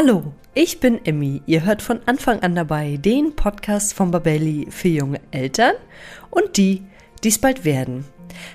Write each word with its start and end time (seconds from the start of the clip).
Hallo, 0.00 0.32
ich 0.54 0.78
bin 0.78 1.04
Emmy. 1.04 1.42
Ihr 1.46 1.64
hört 1.64 1.82
von 1.82 1.98
Anfang 2.06 2.38
an 2.44 2.54
dabei 2.54 2.98
den 2.98 3.34
Podcast 3.34 3.94
von 3.94 4.12
Babelli 4.12 4.68
für 4.70 4.86
junge 4.86 5.20
Eltern 5.32 5.72
und 6.30 6.56
die, 6.56 6.84
die 7.24 7.30
es 7.30 7.40
bald 7.40 7.64
werden. 7.64 8.04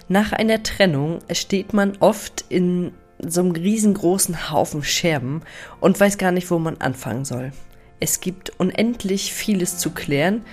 Nach 0.08 0.32
einer 0.32 0.64
Trennung 0.64 1.20
steht 1.34 1.74
man 1.74 1.98
oft 2.00 2.46
in 2.48 2.94
so 3.20 3.42
einem 3.42 3.52
riesengroßen 3.52 4.52
Haufen 4.52 4.84
Scherben 4.84 5.42
und 5.82 6.00
weiß 6.00 6.18
gar 6.18 6.32
nicht, 6.32 6.50
wo 6.50 6.60
man 6.60 6.78
anfangen 6.78 7.26
soll. 7.26 7.52
Es 8.00 8.22
gibt 8.22 8.58
unendlich 8.58 9.34
vieles 9.34 9.78
zu 9.80 9.90
klären 9.90 10.46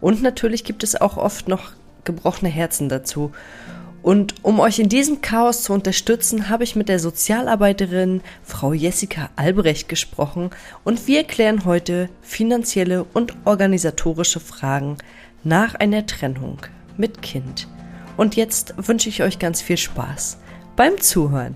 und 0.00 0.22
natürlich 0.22 0.64
gibt 0.64 0.82
es 0.82 0.98
auch 0.98 1.18
oft 1.18 1.48
noch 1.48 1.72
gebrochene 2.04 2.50
Herzen 2.50 2.88
dazu. 2.88 3.32
Und 4.08 4.42
um 4.42 4.58
euch 4.58 4.78
in 4.78 4.88
diesem 4.88 5.20
Chaos 5.20 5.64
zu 5.64 5.74
unterstützen, 5.74 6.48
habe 6.48 6.64
ich 6.64 6.74
mit 6.74 6.88
der 6.88 6.98
Sozialarbeiterin 6.98 8.22
Frau 8.42 8.72
Jessica 8.72 9.28
Albrecht 9.36 9.86
gesprochen 9.86 10.48
und 10.82 11.06
wir 11.06 11.24
klären 11.24 11.66
heute 11.66 12.08
finanzielle 12.22 13.04
und 13.04 13.34
organisatorische 13.44 14.40
Fragen 14.40 14.96
nach 15.44 15.74
einer 15.74 16.06
Trennung 16.06 16.56
mit 16.96 17.20
Kind. 17.20 17.68
Und 18.16 18.34
jetzt 18.34 18.72
wünsche 18.78 19.10
ich 19.10 19.22
euch 19.22 19.38
ganz 19.38 19.60
viel 19.60 19.76
Spaß 19.76 20.38
beim 20.74 20.98
Zuhören. 21.02 21.54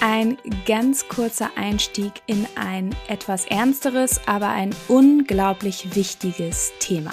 Ein 0.00 0.38
ganz 0.66 1.06
kurzer 1.06 1.50
Einstieg 1.56 2.14
in 2.26 2.48
ein 2.56 2.96
etwas 3.06 3.46
ernsteres, 3.46 4.20
aber 4.26 4.48
ein 4.48 4.74
unglaublich 4.88 5.94
wichtiges 5.94 6.72
Thema. 6.80 7.12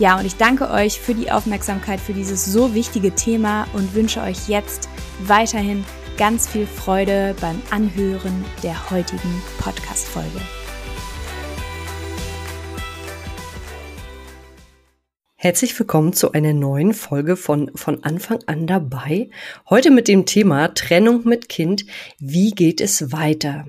Ja, 0.00 0.18
und 0.18 0.26
ich 0.26 0.34
danke 0.34 0.70
euch 0.70 0.98
für 0.98 1.14
die 1.14 1.30
Aufmerksamkeit 1.30 2.00
für 2.00 2.12
dieses 2.12 2.44
so 2.44 2.74
wichtige 2.74 3.14
Thema 3.14 3.68
und 3.74 3.94
wünsche 3.94 4.20
euch 4.22 4.48
jetzt 4.48 4.88
weiterhin 5.20 5.84
ganz 6.16 6.48
viel 6.48 6.66
Freude 6.66 7.36
beim 7.40 7.62
Anhören 7.70 8.44
der 8.64 8.90
heutigen 8.90 9.40
Podcast-Folge. 9.60 10.40
Herzlich 15.36 15.78
willkommen 15.78 16.12
zu 16.12 16.32
einer 16.32 16.54
neuen 16.54 16.92
Folge 16.92 17.36
von 17.36 17.70
von 17.76 18.02
Anfang 18.02 18.38
an 18.46 18.66
dabei. 18.66 19.30
Heute 19.70 19.92
mit 19.92 20.08
dem 20.08 20.26
Thema 20.26 20.74
Trennung 20.74 21.22
mit 21.24 21.48
Kind. 21.48 21.84
Wie 22.18 22.50
geht 22.50 22.80
es 22.80 23.12
weiter? 23.12 23.66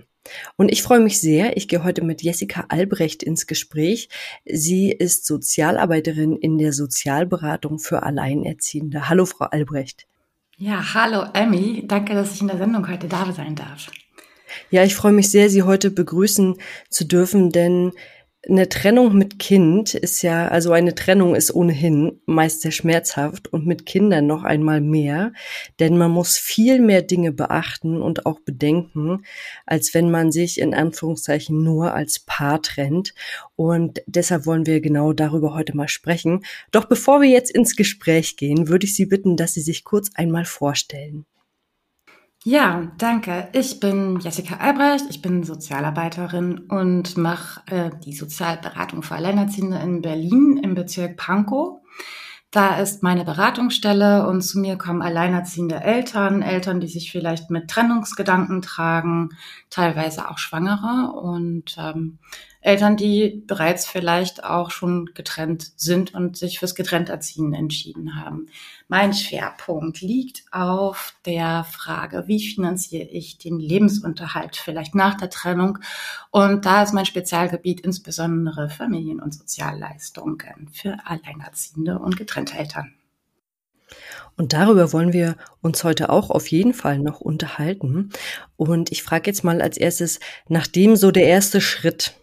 Und 0.56 0.72
ich 0.72 0.84
freue 0.84 1.00
mich 1.00 1.20
sehr. 1.20 1.58
Ich 1.58 1.68
gehe 1.68 1.84
heute 1.84 2.04
mit 2.04 2.22
Jessica 2.22 2.66
Albrecht 2.70 3.24
ins 3.24 3.48
Gespräch. 3.48 4.10
Sie 4.46 4.92
ist 4.92 5.26
Sozialarbeiterin 5.26 6.36
in 6.38 6.58
der 6.58 6.74
Sozialberatung 6.74 7.80
für 7.80 8.04
Alleinerziehende. 8.04 9.10
Hallo, 9.10 9.26
Frau 9.26 9.46
Albrecht. 9.46 10.08
Ja, 10.58 10.94
hallo, 10.94 11.26
Emmy. 11.34 11.84
Danke, 11.86 12.14
dass 12.14 12.34
ich 12.34 12.42
in 12.42 12.48
der 12.48 12.58
Sendung 12.58 12.88
heute 12.88 13.08
da 13.08 13.32
sein 13.34 13.56
darf. 13.56 13.92
Ja, 14.70 14.84
ich 14.84 14.96
freue 14.96 15.12
mich 15.12 15.30
sehr, 15.30 15.50
Sie 15.50 15.64
heute 15.64 15.92
begrüßen 15.92 16.56
zu 16.90 17.06
dürfen, 17.06 17.52
denn 17.52 17.92
eine 18.48 18.70
Trennung 18.70 19.16
mit 19.18 19.40
Kind 19.40 19.94
ist 19.96 20.22
ja, 20.22 20.48
also 20.48 20.72
eine 20.72 20.94
Trennung 20.96 21.36
ist 21.36 21.54
ohnehin 21.54 22.22
meist 22.26 22.62
sehr 22.62 22.72
schmerzhaft 22.72 23.52
und 23.52 23.66
mit 23.66 23.86
Kindern 23.86 24.28
noch 24.28 24.44
einmal 24.44 24.82
mehr, 24.82 25.34
denn 25.80 25.98
man 25.98 26.12
muss 26.12 26.38
viel 26.38 26.80
mehr 26.80 27.02
Dinge 27.02 27.32
beachten 27.32 28.02
und 28.02 28.26
auch 28.26 28.40
bedenken, 28.40 29.24
als 29.66 29.94
wenn 29.94 30.12
man 30.12 30.32
sich 30.32 30.60
in 30.60 30.74
Anführungszeichen 30.74 31.64
nur 31.64 31.94
als 31.94 32.20
Paar 32.20 32.62
trennt. 32.62 33.14
Und 33.56 34.02
deshalb 34.06 34.46
wollen 34.46 34.66
wir 34.66 34.82
genau 34.82 35.14
darüber 35.14 35.54
heute 35.54 35.76
mal 35.76 35.88
sprechen. 35.88 36.46
Doch 36.72 36.86
bevor 36.86 37.22
wir 37.22 37.30
jetzt 37.30 37.52
ins 37.52 37.76
Gespräch 37.76 38.38
gehen, 38.38 38.68
würde 38.68 38.86
ich 38.86 38.96
Sie 38.96 39.06
bitten, 39.06 39.38
dass 39.38 39.54
Sie 39.54 39.62
sich 39.62 39.84
kurz 39.84 40.12
einmal 40.16 40.46
vorstellen. 40.46 41.26
Ja, 42.48 42.92
danke. 43.00 43.50
Ich 43.54 43.80
bin 43.80 44.20
Jessica 44.20 44.58
Albrecht, 44.58 45.06
ich 45.10 45.20
bin 45.24 45.44
Sozialarbeiterin 45.44 46.60
und 46.60 47.18
mache 47.18 47.62
äh, 47.66 47.90
die 48.06 48.14
Sozialberatung 48.14 49.02
für 49.02 49.16
Alleinerziehende 49.16 49.80
in 49.80 50.04
Berlin 50.04 50.60
im 50.64 50.76
Bezirk 50.76 51.18
Pankow. 51.18 51.82
Da 52.52 52.78
ist 52.78 53.02
meine 53.02 53.26
Beratungsstelle 53.26 54.28
und 54.28 54.42
zu 54.42 54.60
mir 54.60 54.78
kommen 54.78 55.02
alleinerziehende 55.02 55.82
Eltern, 55.82 56.44
Eltern, 56.44 56.80
die 56.80 56.88
sich 56.88 57.12
vielleicht 57.12 57.50
mit 57.50 57.68
Trennungsgedanken 57.68 58.62
tragen, 58.62 59.30
teilweise 59.72 60.30
auch 60.30 60.38
Schwangere 60.38 61.14
und 61.20 61.76
ähm, 61.80 62.20
Eltern, 62.66 62.98
die 62.98 63.44
bereits 63.46 63.86
vielleicht 63.86 64.44
auch 64.44 64.72
schon 64.72 65.12
getrennt 65.14 65.72
sind 65.76 66.16
und 66.16 66.36
sich 66.36 66.58
fürs 66.58 66.74
Getrennterziehen 66.74 67.54
entschieden 67.54 68.20
haben. 68.20 68.48
Mein 68.88 69.14
Schwerpunkt 69.14 70.02
liegt 70.02 70.44
auf 70.52 71.16
der 71.26 71.64
Frage, 71.64 72.24
wie 72.26 72.44
finanziere 72.44 73.08
ich 73.08 73.38
den 73.38 73.60
Lebensunterhalt 73.60 74.56
vielleicht 74.56 74.96
nach 74.96 75.16
der 75.16 75.30
Trennung? 75.30 75.78
Und 76.32 76.66
da 76.66 76.82
ist 76.82 76.94
mein 76.94 77.06
Spezialgebiet 77.06 77.82
insbesondere 77.82 78.70
Familien- 78.70 79.22
und 79.22 79.36
Sozialleistungen 79.36 80.70
für 80.72 80.98
Alleinerziehende 81.06 82.00
und 82.00 82.18
getrennte 82.18 82.58
Eltern. 82.58 82.96
Und 84.38 84.54
darüber 84.54 84.92
wollen 84.92 85.14
wir 85.14 85.38
uns 85.62 85.84
heute 85.84 86.10
auch 86.10 86.32
auf 86.32 86.48
jeden 86.48 86.74
Fall 86.74 86.98
noch 86.98 87.22
unterhalten. 87.22 88.10
Und 88.58 88.92
ich 88.92 89.04
frage 89.04 89.30
jetzt 89.30 89.44
mal 89.44 89.62
als 89.62 89.78
erstes, 89.78 90.20
nachdem 90.48 90.96
so 90.96 91.12
der 91.12 91.28
erste 91.28 91.62
Schritt 91.62 92.16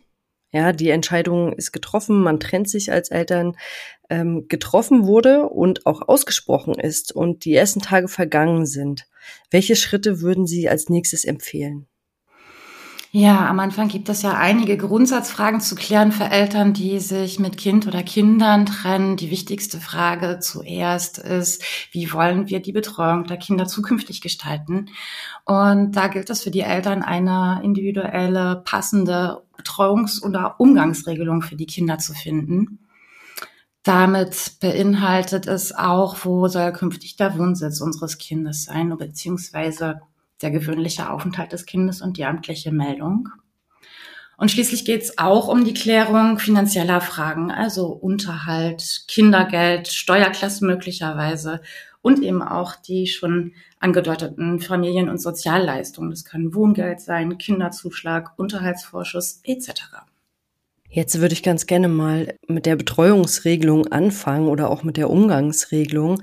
ja, 0.53 0.73
die 0.73 0.91
Entscheidung 0.91 1.55
ist 1.55 1.73
getroffen, 1.73 2.23
man 2.23 2.39
trennt 2.39 2.69
sich 2.69 2.93
als 2.93 3.11
Eltern, 3.11 3.57
ähm, 4.11 4.47
getroffen 4.49 5.07
wurde 5.07 5.49
und 5.49 5.87
auch 5.87 6.07
ausgesprochen 6.07 6.75
ist 6.75 7.11
und 7.11 7.47
die 7.47 7.55
ersten 7.55 7.81
Tage 7.81 8.09
vergangen 8.09 8.67
sind. 8.67 9.09
Welche 9.51 9.77
Schritte 9.77 10.21
würden 10.21 10.47
Sie 10.47 10.69
als 10.69 10.91
nächstes 10.91 11.25
empfehlen? 11.25 11.87
Ja, 13.15 13.47
am 13.47 13.61
Anfang 13.61 13.89
gibt 13.89 14.09
es 14.09 14.23
ja 14.23 14.39
einige 14.39 14.79
Grundsatzfragen 14.79 15.61
zu 15.61 15.75
klären 15.75 16.13
für 16.13 16.25
Eltern, 16.25 16.73
die 16.73 16.99
sich 16.99 17.39
mit 17.39 17.59
Kind 17.59 17.87
oder 17.87 18.03
Kindern 18.03 18.65
trennen. 18.65 19.19
Die 19.19 19.31
wichtigste 19.31 19.81
Frage 19.81 20.39
zuerst 20.41 21.19
ist, 21.19 21.63
wie 21.93 22.11
wollen 22.15 22.49
wir 22.49 22.61
die 22.61 22.73
Betreuung 22.73 23.25
der 23.25 23.37
Kinder 23.37 23.67
zukünftig 23.67 24.23
gestalten? 24.23 24.89
Und 25.45 25.93
da 25.93 26.09
gilt 26.09 26.31
es 26.31 26.43
für 26.43 26.51
die 26.51 26.61
Eltern, 26.61 27.03
eine 27.03 27.61
individuelle, 27.63 28.63
passende 28.65 29.43
Betreuungs- 29.63 30.23
oder 30.23 30.59
Umgangsregelung 30.59 31.43
für 31.43 31.57
die 31.57 31.67
Kinder 31.67 31.99
zu 31.99 32.13
finden. 32.13 32.79
Damit 33.83 34.61
beinhaltet 34.61 35.47
es 35.47 35.75
auch, 35.75 36.25
wo 36.25 36.47
soll 36.47 36.73
künftig 36.73 37.17
der 37.17 37.37
Wohnsitz 37.37 37.81
unseres 37.81 38.19
Kindes 38.19 38.65
sein, 38.65 38.97
beziehungsweise 38.97 40.01
der 40.41 40.51
gewöhnliche 40.51 41.11
Aufenthalt 41.11 41.53
des 41.53 41.67
Kindes 41.67 42.01
und 42.01 42.17
die 42.17 42.25
amtliche 42.25 42.71
Meldung. 42.73 43.29
Und 44.37 44.51
schließlich 44.51 44.85
geht 44.85 45.03
es 45.03 45.19
auch 45.19 45.49
um 45.49 45.65
die 45.65 45.75
Klärung 45.75 46.39
finanzieller 46.39 47.01
Fragen, 47.01 47.51
also 47.51 47.87
Unterhalt, 47.89 49.05
Kindergeld, 49.07 49.89
Steuerklasse 49.89 50.65
möglicherweise 50.65 51.61
und 52.03 52.23
eben 52.23 52.43
auch 52.43 52.77
die 52.77 53.07
schon 53.07 53.53
angedeuteten 53.79 54.61
Familien- 54.61 55.09
und 55.09 55.19
Sozialleistungen. 55.19 56.11
Das 56.11 56.25
können 56.25 56.55
Wohngeld 56.55 57.01
sein, 57.01 57.39
Kinderzuschlag, 57.39 58.33
Unterhaltsvorschuss 58.37 59.41
etc. 59.45 59.73
Jetzt 60.89 61.21
würde 61.21 61.33
ich 61.33 61.43
ganz 61.43 61.67
gerne 61.67 61.89
mal 61.89 62.37
mit 62.49 62.67
der 62.67 62.77
Betreuungsregelung 62.77 63.87
anfangen 63.87 64.49
oder 64.49 64.69
auch 64.69 64.83
mit 64.83 64.99
der 64.99 65.09
Umgangsregelung. 65.09 66.23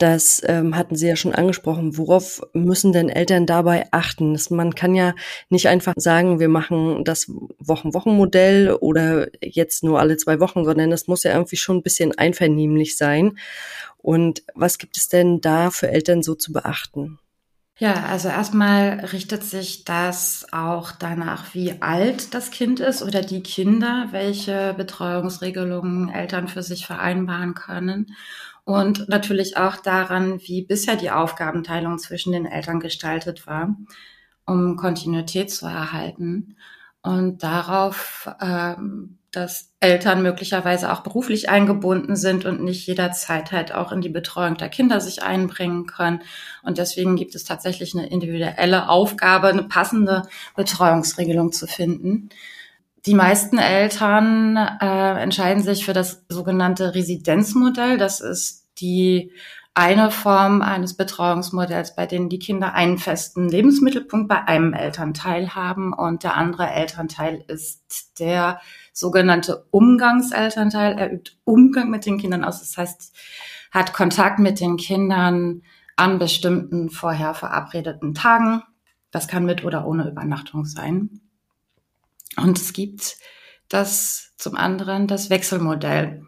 Das 0.00 0.40
ähm, 0.46 0.76
hatten 0.76 0.96
Sie 0.96 1.06
ja 1.06 1.14
schon 1.14 1.34
angesprochen. 1.34 1.98
Worauf 1.98 2.40
müssen 2.54 2.94
denn 2.94 3.10
Eltern 3.10 3.44
dabei 3.44 3.86
achten? 3.90 4.32
Das, 4.32 4.48
man 4.48 4.74
kann 4.74 4.94
ja 4.94 5.14
nicht 5.50 5.68
einfach 5.68 5.92
sagen, 5.98 6.40
wir 6.40 6.48
machen 6.48 7.04
das 7.04 7.30
Wochen-Wochen-Modell 7.58 8.72
oder 8.80 9.28
jetzt 9.42 9.84
nur 9.84 10.00
alle 10.00 10.16
zwei 10.16 10.40
Wochen, 10.40 10.64
sondern 10.64 10.88
das 10.88 11.06
muss 11.06 11.24
ja 11.24 11.32
irgendwie 11.34 11.58
schon 11.58 11.76
ein 11.76 11.82
bisschen 11.82 12.16
einvernehmlich 12.16 12.96
sein. 12.96 13.36
Und 13.98 14.42
was 14.54 14.78
gibt 14.78 14.96
es 14.96 15.10
denn 15.10 15.42
da 15.42 15.70
für 15.70 15.90
Eltern 15.90 16.22
so 16.22 16.34
zu 16.34 16.54
beachten? 16.54 17.18
Ja, 17.76 18.04
also 18.04 18.28
erstmal 18.28 19.06
richtet 19.12 19.44
sich 19.44 19.84
das 19.84 20.46
auch 20.50 20.92
danach, 20.92 21.54
wie 21.54 21.82
alt 21.82 22.32
das 22.32 22.50
Kind 22.50 22.80
ist 22.80 23.02
oder 23.02 23.20
die 23.20 23.42
Kinder, 23.42 24.08
welche 24.12 24.72
Betreuungsregelungen 24.78 26.08
Eltern 26.08 26.48
für 26.48 26.62
sich 26.62 26.86
vereinbaren 26.86 27.52
können 27.52 28.14
und 28.64 29.08
natürlich 29.08 29.56
auch 29.56 29.76
daran, 29.76 30.40
wie 30.40 30.62
bisher 30.62 30.96
die 30.96 31.10
Aufgabenteilung 31.10 31.98
zwischen 31.98 32.32
den 32.32 32.46
Eltern 32.46 32.80
gestaltet 32.80 33.46
war, 33.46 33.76
um 34.46 34.76
Kontinuität 34.76 35.50
zu 35.50 35.66
erhalten 35.66 36.56
und 37.02 37.42
darauf, 37.42 38.28
ähm, 38.40 39.18
dass 39.32 39.72
Eltern 39.78 40.22
möglicherweise 40.22 40.92
auch 40.92 41.00
beruflich 41.00 41.48
eingebunden 41.48 42.16
sind 42.16 42.44
und 42.46 42.62
nicht 42.62 42.86
jederzeit 42.86 43.52
halt 43.52 43.72
auch 43.72 43.92
in 43.92 44.00
die 44.00 44.08
Betreuung 44.08 44.56
der 44.56 44.68
Kinder 44.68 45.00
sich 45.00 45.22
einbringen 45.22 45.86
können. 45.86 46.22
Und 46.62 46.78
deswegen 46.78 47.14
gibt 47.14 47.36
es 47.36 47.44
tatsächlich 47.44 47.94
eine 47.94 48.08
individuelle 48.08 48.88
Aufgabe, 48.88 49.48
eine 49.48 49.62
passende 49.62 50.22
Betreuungsregelung 50.56 51.52
zu 51.52 51.68
finden. 51.68 52.30
Die 53.06 53.14
meisten 53.14 53.58
Eltern 53.58 54.56
äh, 54.56 55.22
entscheiden 55.22 55.62
sich 55.62 55.84
für 55.84 55.94
das 55.94 56.24
sogenannte 56.28 56.94
Residenzmodell. 56.94 57.96
Das 57.96 58.20
ist 58.20 58.68
die 58.78 59.32
eine 59.74 60.10
Form 60.10 60.62
eines 60.62 60.94
Betreuungsmodells, 60.96 61.94
bei 61.94 62.04
denen 62.04 62.28
die 62.28 62.38
Kinder 62.38 62.74
einen 62.74 62.98
festen 62.98 63.48
Lebensmittelpunkt 63.48 64.28
bei 64.28 64.46
einem 64.46 64.74
Elternteil 64.74 65.54
haben 65.54 65.94
und 65.94 66.24
der 66.24 66.36
andere 66.36 66.68
Elternteil 66.68 67.42
ist 67.46 68.18
der 68.18 68.60
sogenannte 68.92 69.66
Umgangselternteil. 69.70 70.98
Er 70.98 71.12
übt 71.12 71.32
Umgang 71.44 71.88
mit 71.88 72.04
den 72.04 72.18
Kindern 72.18 72.44
aus, 72.44 72.60
das 72.60 72.76
heißt, 72.76 73.16
hat 73.70 73.92
Kontakt 73.92 74.40
mit 74.40 74.60
den 74.60 74.76
Kindern 74.76 75.62
an 75.96 76.18
bestimmten 76.18 76.90
vorher 76.90 77.34
verabredeten 77.34 78.14
Tagen. 78.14 78.62
Das 79.10 79.28
kann 79.28 79.46
mit 79.46 79.64
oder 79.64 79.86
ohne 79.86 80.08
Übernachtung 80.08 80.64
sein. 80.64 81.20
Und 82.36 82.58
es 82.58 82.72
gibt 82.72 83.16
das 83.68 84.32
zum 84.36 84.56
anderen 84.56 85.06
das 85.06 85.30
Wechselmodell. 85.30 86.22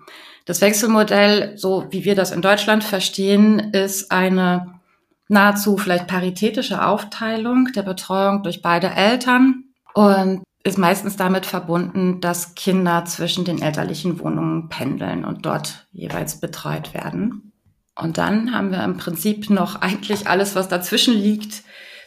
Das 0.45 0.61
Wechselmodell, 0.61 1.57
so 1.57 1.87
wie 1.91 2.05
wir 2.05 2.15
das 2.15 2.33
in 2.33 2.43
Deutschland 2.43 2.83
verstehen, 2.85 3.73
ist 3.73 4.11
eine 4.11 4.81
nahezu 5.29 5.77
vielleicht 5.77 6.09
paritätische 6.09 6.85
Aufteilung 6.85 7.69
der 7.75 7.83
Betreuung 7.83 8.43
durch 8.43 8.61
beide 8.61 8.91
Eltern 8.91 9.65
und 9.95 10.43
ist 10.65 10.79
meistens 10.79 11.17
damit 11.17 11.47
verbunden, 11.47 12.21
dass 12.21 12.55
Kinder 12.55 13.05
zwischen 13.05 13.45
den 13.45 13.61
elterlichen 13.61 14.21
Wohnungen 14.21 14.69
pendeln 14.69 15.25
und 15.25 15.45
dort 15.45 15.87
jeweils 15.93 16.39
betreut 16.41 16.95
werden. 16.95 17.53
Und 17.95 18.19
dann 18.19 18.55
haben 18.55 18.71
wir 18.71 18.83
im 18.85 18.97
Prinzip 18.97 19.51
noch 19.51 19.77
eigentlich 19.81 20.29
alles, 20.29 20.55
was 20.55 20.69
dazwischen 20.69 21.15
liegt, 21.15 21.63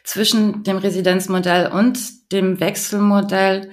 zwischen 0.05 0.63
dem 0.63 0.77
Residenzmodell 0.77 1.67
und 1.71 2.31
dem 2.31 2.59
Wechselmodell, 2.59 3.71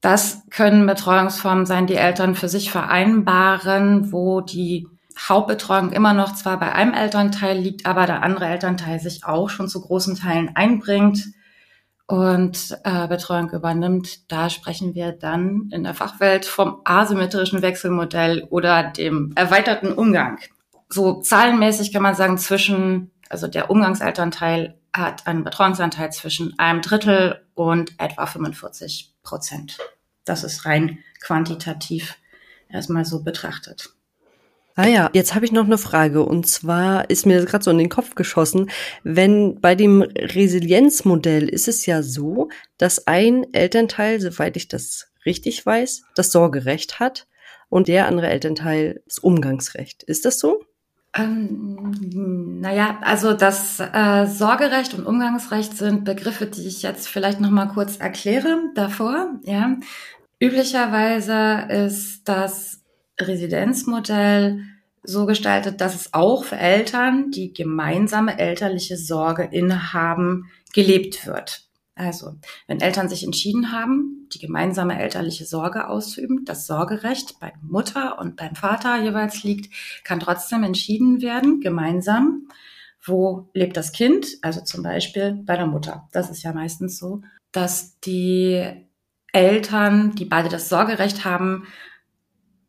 das 0.00 0.42
können 0.50 0.86
Betreuungsformen 0.86 1.66
sein, 1.66 1.86
die 1.86 1.94
Eltern 1.94 2.34
für 2.34 2.48
sich 2.48 2.70
vereinbaren, 2.70 4.12
wo 4.12 4.40
die 4.40 4.86
Hauptbetreuung 5.18 5.90
immer 5.90 6.14
noch 6.14 6.34
zwar 6.34 6.60
bei 6.60 6.72
einem 6.72 6.94
Elternteil 6.94 7.58
liegt, 7.58 7.86
aber 7.86 8.06
der 8.06 8.22
andere 8.22 8.46
Elternteil 8.46 9.00
sich 9.00 9.24
auch 9.24 9.50
schon 9.50 9.68
zu 9.68 9.80
großen 9.80 10.16
Teilen 10.16 10.50
einbringt 10.54 11.24
und 12.06 12.78
äh, 12.84 13.08
Betreuung 13.08 13.50
übernimmt. 13.50 14.30
Da 14.30 14.50
sprechen 14.50 14.94
wir 14.94 15.12
dann 15.12 15.70
in 15.72 15.82
der 15.82 15.94
Fachwelt 15.94 16.46
vom 16.46 16.80
asymmetrischen 16.84 17.62
Wechselmodell 17.62 18.46
oder 18.50 18.84
dem 18.84 19.32
erweiterten 19.34 19.92
Umgang. 19.92 20.38
So 20.88 21.20
zahlenmäßig 21.20 21.92
kann 21.92 22.02
man 22.02 22.14
sagen, 22.14 22.38
zwischen, 22.38 23.10
also 23.28 23.48
der 23.48 23.70
Umgangselternteil 23.70 24.77
hat 24.92 25.26
einen 25.26 25.44
Betreuungsanteil 25.44 26.12
zwischen 26.12 26.58
einem 26.58 26.82
Drittel 26.82 27.44
und 27.54 27.92
etwa 27.98 28.26
45 28.26 29.14
Prozent. 29.22 29.78
Das 30.24 30.44
ist 30.44 30.64
rein 30.64 30.98
quantitativ 31.20 32.16
erstmal 32.68 33.04
so 33.04 33.22
betrachtet. 33.22 33.90
Ah 34.74 34.86
ja, 34.86 35.10
jetzt 35.12 35.34
habe 35.34 35.44
ich 35.44 35.50
noch 35.50 35.64
eine 35.64 35.76
Frage 35.76 36.22
und 36.22 36.46
zwar 36.46 37.10
ist 37.10 37.26
mir 37.26 37.44
gerade 37.44 37.64
so 37.64 37.72
in 37.72 37.78
den 37.78 37.88
Kopf 37.88 38.14
geschossen, 38.14 38.70
wenn 39.02 39.60
bei 39.60 39.74
dem 39.74 40.02
Resilienzmodell 40.02 41.48
ist 41.48 41.66
es 41.66 41.84
ja 41.84 42.04
so, 42.04 42.48
dass 42.76 43.08
ein 43.08 43.52
Elternteil, 43.52 44.20
soweit 44.20 44.56
ich 44.56 44.68
das 44.68 45.08
richtig 45.26 45.66
weiß, 45.66 46.04
das 46.14 46.30
Sorgerecht 46.30 47.00
hat 47.00 47.26
und 47.68 47.88
der 47.88 48.06
andere 48.06 48.28
Elternteil 48.28 49.02
das 49.04 49.18
Umgangsrecht. 49.18 50.04
Ist 50.04 50.24
das 50.24 50.38
so? 50.38 50.62
Ähm, 51.14 52.60
naja, 52.60 52.98
also 53.02 53.32
das 53.32 53.80
äh, 53.80 54.26
Sorgerecht 54.26 54.94
und 54.94 55.06
Umgangsrecht 55.06 55.76
sind 55.76 56.04
Begriffe, 56.04 56.46
die 56.46 56.66
ich 56.66 56.82
jetzt 56.82 57.08
vielleicht 57.08 57.40
noch 57.40 57.50
mal 57.50 57.66
kurz 57.66 57.96
erkläre 57.96 58.56
davor. 58.74 59.40
Ja, 59.44 59.76
üblicherweise 60.38 61.66
ist 61.86 62.28
das 62.28 62.82
Residenzmodell 63.20 64.64
so 65.02 65.26
gestaltet, 65.26 65.80
dass 65.80 65.94
es 65.94 66.12
auch 66.12 66.44
für 66.44 66.56
Eltern, 66.56 67.30
die 67.30 67.52
gemeinsame 67.52 68.38
elterliche 68.38 68.96
Sorge 68.96 69.48
innehaben, 69.50 70.50
gelebt 70.74 71.26
wird. 71.26 71.67
Also, 71.98 72.36
wenn 72.68 72.80
Eltern 72.80 73.08
sich 73.08 73.24
entschieden 73.24 73.72
haben, 73.72 74.28
die 74.32 74.38
gemeinsame 74.38 75.00
elterliche 75.00 75.44
Sorge 75.44 75.88
auszuüben, 75.88 76.44
das 76.44 76.66
Sorgerecht 76.68 77.40
bei 77.40 77.52
Mutter 77.60 78.20
und 78.20 78.36
beim 78.36 78.54
Vater 78.54 79.02
jeweils 79.02 79.42
liegt, 79.42 79.74
kann 80.04 80.20
trotzdem 80.20 80.62
entschieden 80.62 81.20
werden, 81.22 81.60
gemeinsam, 81.60 82.48
wo 83.04 83.50
lebt 83.52 83.76
das 83.76 83.90
Kind, 83.90 84.26
also 84.42 84.60
zum 84.60 84.84
Beispiel 84.84 85.42
bei 85.44 85.56
der 85.56 85.66
Mutter. 85.66 86.08
Das 86.12 86.30
ist 86.30 86.44
ja 86.44 86.52
meistens 86.52 86.98
so, 86.98 87.22
dass 87.50 87.98
die 88.00 88.64
Eltern, 89.32 90.14
die 90.14 90.24
beide 90.24 90.48
das 90.48 90.68
Sorgerecht 90.68 91.24
haben, 91.24 91.66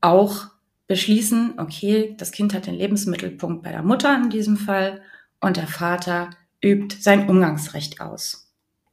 auch 0.02 0.48
beschließen, 0.88 1.60
okay, 1.60 2.16
das 2.18 2.32
Kind 2.32 2.56
hat 2.56 2.66
den 2.66 2.74
Lebensmittelpunkt 2.74 3.62
bei 3.62 3.72
der 3.72 3.84
Mutter 3.84 4.16
in 4.16 4.32
diesem 4.32 4.58
Fall 4.58 5.04
und 5.40 5.58
der 5.58 5.68
Vater 5.68 6.32
übt 6.64 6.98
sein 7.00 7.30
Umgangsrecht 7.30 8.02
aus. 8.02 8.49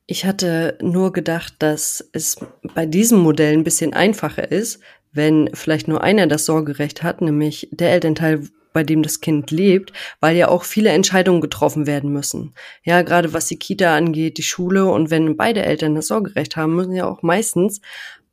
Ich 0.08 0.24
hatte 0.24 0.78
nur 0.80 1.12
gedacht, 1.12 1.54
dass 1.58 2.08
es 2.12 2.36
bei 2.74 2.86
diesem 2.86 3.18
Modell 3.18 3.54
ein 3.54 3.64
bisschen 3.64 3.92
einfacher 3.92 4.52
ist, 4.52 4.80
wenn 5.12 5.50
vielleicht 5.52 5.88
nur 5.88 6.04
einer 6.04 6.28
das 6.28 6.44
Sorgerecht 6.44 7.02
hat, 7.02 7.20
nämlich 7.22 7.68
der 7.72 7.90
Elternteil, 7.90 8.42
bei 8.72 8.84
dem 8.84 9.02
das 9.02 9.20
Kind 9.20 9.50
lebt, 9.50 9.92
weil 10.20 10.36
ja 10.36 10.48
auch 10.48 10.62
viele 10.62 10.90
Entscheidungen 10.90 11.40
getroffen 11.40 11.86
werden 11.86 12.12
müssen. 12.12 12.54
Ja, 12.84 13.02
gerade 13.02 13.32
was 13.32 13.46
die 13.46 13.58
Kita 13.58 13.96
angeht, 13.96 14.38
die 14.38 14.42
Schule 14.42 14.84
und 14.84 15.10
wenn 15.10 15.36
beide 15.36 15.62
Eltern 15.62 15.94
das 15.94 16.08
Sorgerecht 16.08 16.56
haben, 16.56 16.76
müssen 16.76 16.92
ja 16.92 17.08
auch 17.08 17.22
meistens 17.22 17.80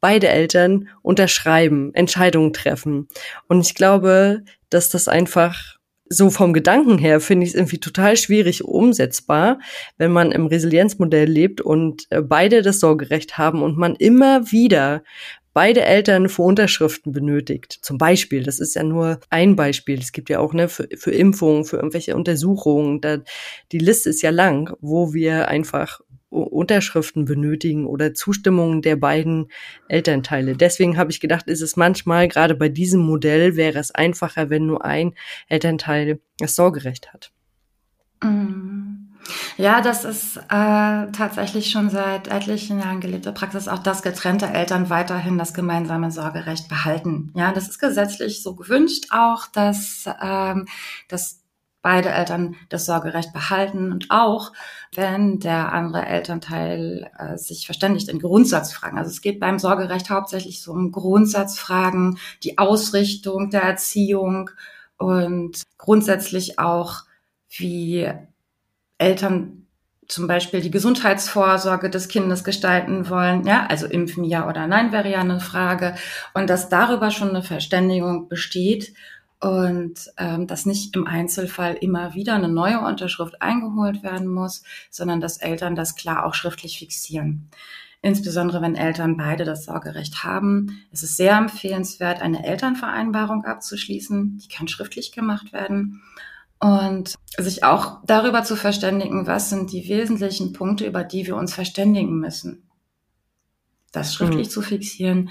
beide 0.01 0.27
Eltern 0.27 0.89
unterschreiben, 1.01 1.93
Entscheidungen 1.95 2.51
treffen. 2.51 3.07
Und 3.47 3.61
ich 3.61 3.73
glaube, 3.73 4.43
dass 4.69 4.89
das 4.89 5.07
einfach 5.07 5.79
so 6.15 6.29
vom 6.29 6.53
Gedanken 6.53 6.97
her 6.97 7.19
finde 7.19 7.45
ich 7.45 7.51
es 7.51 7.55
irgendwie 7.55 7.79
total 7.79 8.17
schwierig 8.17 8.63
umsetzbar, 8.63 9.59
wenn 9.97 10.11
man 10.11 10.31
im 10.31 10.47
Resilienzmodell 10.47 11.29
lebt 11.29 11.61
und 11.61 12.05
äh, 12.09 12.21
beide 12.21 12.61
das 12.61 12.79
Sorgerecht 12.79 13.37
haben 13.37 13.61
und 13.61 13.77
man 13.77 13.95
immer 13.95 14.51
wieder 14.51 15.03
beide 15.53 15.81
Eltern 15.81 16.29
für 16.29 16.41
Unterschriften 16.41 17.11
benötigt. 17.11 17.77
Zum 17.81 17.97
Beispiel, 17.97 18.43
das 18.43 18.59
ist 18.59 18.75
ja 18.75 18.83
nur 18.83 19.19
ein 19.29 19.55
Beispiel. 19.55 19.99
Es 19.99 20.11
gibt 20.11 20.29
ja 20.29 20.39
auch 20.39 20.53
ne, 20.53 20.67
für, 20.67 20.87
für 20.95 21.11
Impfungen, 21.11 21.65
für 21.65 21.77
irgendwelche 21.77 22.15
Untersuchungen. 22.15 23.01
Da, 23.01 23.19
die 23.71 23.77
Liste 23.77 24.09
ist 24.09 24.21
ja 24.21 24.31
lang, 24.31 24.75
wo 24.81 25.13
wir 25.13 25.47
einfach 25.47 26.01
Unterschriften 26.33 27.25
benötigen 27.25 27.85
oder 27.85 28.13
Zustimmungen 28.13 28.81
der 28.81 28.95
beiden 28.95 29.49
Elternteile. 29.87 30.55
Deswegen 30.55 30.97
habe 30.97 31.11
ich 31.11 31.19
gedacht, 31.19 31.47
ist 31.47 31.61
es 31.61 31.75
manchmal, 31.75 32.27
gerade 32.27 32.55
bei 32.55 32.69
diesem 32.69 33.01
Modell, 33.01 33.55
wäre 33.55 33.79
es 33.79 33.91
einfacher, 33.91 34.49
wenn 34.49 34.65
nur 34.65 34.83
ein 34.83 35.13
Elternteil 35.47 36.19
das 36.39 36.55
Sorgerecht 36.55 37.13
hat. 37.13 37.31
Mm. 38.23 38.93
Ja, 39.57 39.81
das 39.81 40.03
ist 40.03 40.37
äh, 40.37 40.41
tatsächlich 41.11 41.69
schon 41.69 41.89
seit 41.89 42.27
etlichen 42.27 42.79
Jahren 42.79 42.99
gelebte 42.99 43.31
Praxis, 43.31 43.67
auch 43.67 43.79
dass 43.79 44.01
getrennte 44.01 44.47
Eltern 44.47 44.89
weiterhin 44.89 45.37
das 45.37 45.53
gemeinsame 45.53 46.11
Sorgerecht 46.11 46.67
behalten. 46.67 47.31
Ja, 47.35 47.53
das 47.53 47.69
ist 47.69 47.79
gesetzlich 47.79 48.43
so 48.43 48.55
gewünscht 48.55 49.07
auch, 49.11 49.47
dass, 49.47 50.05
ähm, 50.21 50.65
dass 51.07 51.42
beide 51.83 52.09
Eltern 52.09 52.55
das 52.69 52.87
Sorgerecht 52.87 53.31
behalten. 53.33 53.91
Und 53.91 54.07
auch 54.09 54.51
wenn 54.95 55.39
der 55.39 55.71
andere 55.71 56.05
Elternteil 56.07 57.11
äh, 57.19 57.37
sich 57.37 57.67
verständigt 57.67 58.09
in 58.09 58.19
Grundsatzfragen. 58.19 58.97
Also 58.97 59.11
es 59.11 59.21
geht 59.21 59.39
beim 59.39 59.59
Sorgerecht 59.59 60.09
hauptsächlich 60.09 60.63
so 60.63 60.71
um 60.71 60.91
Grundsatzfragen, 60.91 62.17
die 62.41 62.57
Ausrichtung 62.57 63.51
der 63.51 63.61
Erziehung 63.61 64.49
und 64.97 65.61
grundsätzlich 65.77 66.57
auch, 66.57 67.03
wie 67.49 68.09
Eltern 68.97 69.67
zum 70.07 70.27
Beispiel 70.27 70.61
die 70.61 70.71
Gesundheitsvorsorge 70.71 71.89
des 71.89 72.07
Kindes 72.07 72.43
gestalten 72.43 73.09
wollen, 73.09 73.45
ja, 73.45 73.65
also 73.67 73.87
impfen 73.87 74.23
ja 74.23 74.47
oder 74.47 74.67
nein 74.67 74.91
wäre 74.91 75.09
ja 75.09 75.19
eine 75.19 75.39
Frage 75.39 75.95
und 76.33 76.49
dass 76.49 76.69
darüber 76.69 77.11
schon 77.11 77.29
eine 77.29 77.43
Verständigung 77.43 78.27
besteht 78.27 78.93
und 79.43 80.09
ähm, 80.17 80.47
dass 80.47 80.65
nicht 80.65 80.95
im 80.95 81.05
Einzelfall 81.05 81.73
immer 81.73 82.13
wieder 82.13 82.33
eine 82.33 82.47
neue 82.47 82.79
Unterschrift 82.79 83.41
eingeholt 83.41 84.01
werden 84.01 84.27
muss, 84.27 84.63
sondern 84.89 85.19
dass 85.19 85.35
Eltern 85.35 85.75
das 85.75 85.97
klar 85.97 86.25
auch 86.25 86.33
schriftlich 86.33 86.79
fixieren. 86.79 87.49
Insbesondere 88.01 88.61
wenn 88.61 88.75
Eltern 88.75 89.17
beide 89.17 89.43
das 89.43 89.65
Sorgerecht 89.65 90.23
haben, 90.23 90.85
ist 90.91 91.03
es 91.03 91.17
sehr 91.17 91.35
empfehlenswert, 91.35 92.21
eine 92.21 92.45
Elternvereinbarung 92.45 93.43
abzuschließen. 93.43 94.37
Die 94.37 94.47
kann 94.47 94.69
schriftlich 94.69 95.11
gemacht 95.11 95.51
werden. 95.51 96.01
Und 96.59 97.15
sich 97.37 97.65
auch 97.65 97.99
darüber 98.05 98.45
zu 98.45 98.55
verständigen, 98.55 99.27
was 99.27 99.49
sind 99.49 99.73
die 99.73 99.89
wesentlichen 99.89 100.53
Punkte, 100.53 100.85
über 100.85 101.03
die 101.03 101.27
wir 101.27 101.35
uns 101.35 101.53
verständigen 101.53 102.17
müssen. 102.17 102.63
Das 103.91 104.13
schriftlich 104.13 104.47
mhm. 104.47 104.51
zu 104.51 104.61
fixieren, 104.61 105.29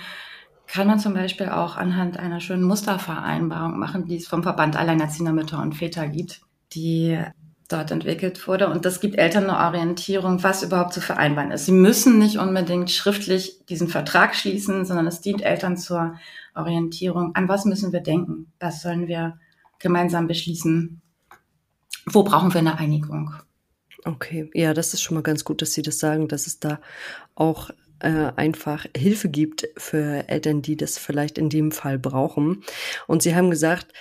kann 0.72 0.86
man 0.86 0.98
zum 0.98 1.12
Beispiel 1.12 1.50
auch 1.50 1.76
anhand 1.76 2.18
einer 2.18 2.40
schönen 2.40 2.62
Mustervereinbarung 2.62 3.78
machen, 3.78 4.06
die 4.06 4.16
es 4.16 4.26
vom 4.26 4.42
Verband 4.42 4.74
Alleinerziehender 4.74 5.34
Mütter 5.34 5.60
und 5.60 5.74
Väter 5.74 6.08
gibt, 6.08 6.40
die 6.72 7.20
dort 7.68 7.90
entwickelt 7.90 8.48
wurde. 8.48 8.70
Und 8.70 8.86
das 8.86 8.98
gibt 8.98 9.18
Eltern 9.18 9.50
eine 9.50 9.66
Orientierung, 9.66 10.42
was 10.42 10.62
überhaupt 10.62 10.94
zu 10.94 11.02
vereinbaren 11.02 11.50
ist. 11.50 11.66
Sie 11.66 11.72
müssen 11.72 12.18
nicht 12.18 12.38
unbedingt 12.38 12.90
schriftlich 12.90 13.60
diesen 13.68 13.88
Vertrag 13.88 14.34
schließen, 14.34 14.86
sondern 14.86 15.06
es 15.06 15.20
dient 15.20 15.42
Eltern 15.42 15.76
zur 15.76 16.14
Orientierung. 16.54 17.34
An 17.34 17.48
was 17.48 17.66
müssen 17.66 17.92
wir 17.92 18.00
denken? 18.00 18.50
Was 18.58 18.80
sollen 18.80 19.08
wir 19.08 19.38
gemeinsam 19.78 20.26
beschließen? 20.26 21.02
Wo 22.06 22.22
brauchen 22.22 22.54
wir 22.54 22.60
eine 22.60 22.78
Einigung? 22.78 23.34
Okay, 24.06 24.50
ja, 24.54 24.72
das 24.72 24.94
ist 24.94 25.02
schon 25.02 25.16
mal 25.16 25.22
ganz 25.22 25.44
gut, 25.44 25.60
dass 25.60 25.74
Sie 25.74 25.82
das 25.82 25.98
sagen, 25.98 26.28
dass 26.28 26.46
es 26.46 26.58
da 26.58 26.80
auch 27.34 27.70
äh, 28.02 28.32
einfach 28.36 28.86
Hilfe 28.96 29.28
gibt 29.28 29.68
für 29.76 30.28
Eltern, 30.28 30.62
die 30.62 30.76
das 30.76 30.98
vielleicht 30.98 31.38
in 31.38 31.48
dem 31.48 31.72
Fall 31.72 31.98
brauchen. 31.98 32.62
Und 33.06 33.22
sie 33.22 33.34
haben 33.34 33.50
gesagt, 33.50 33.92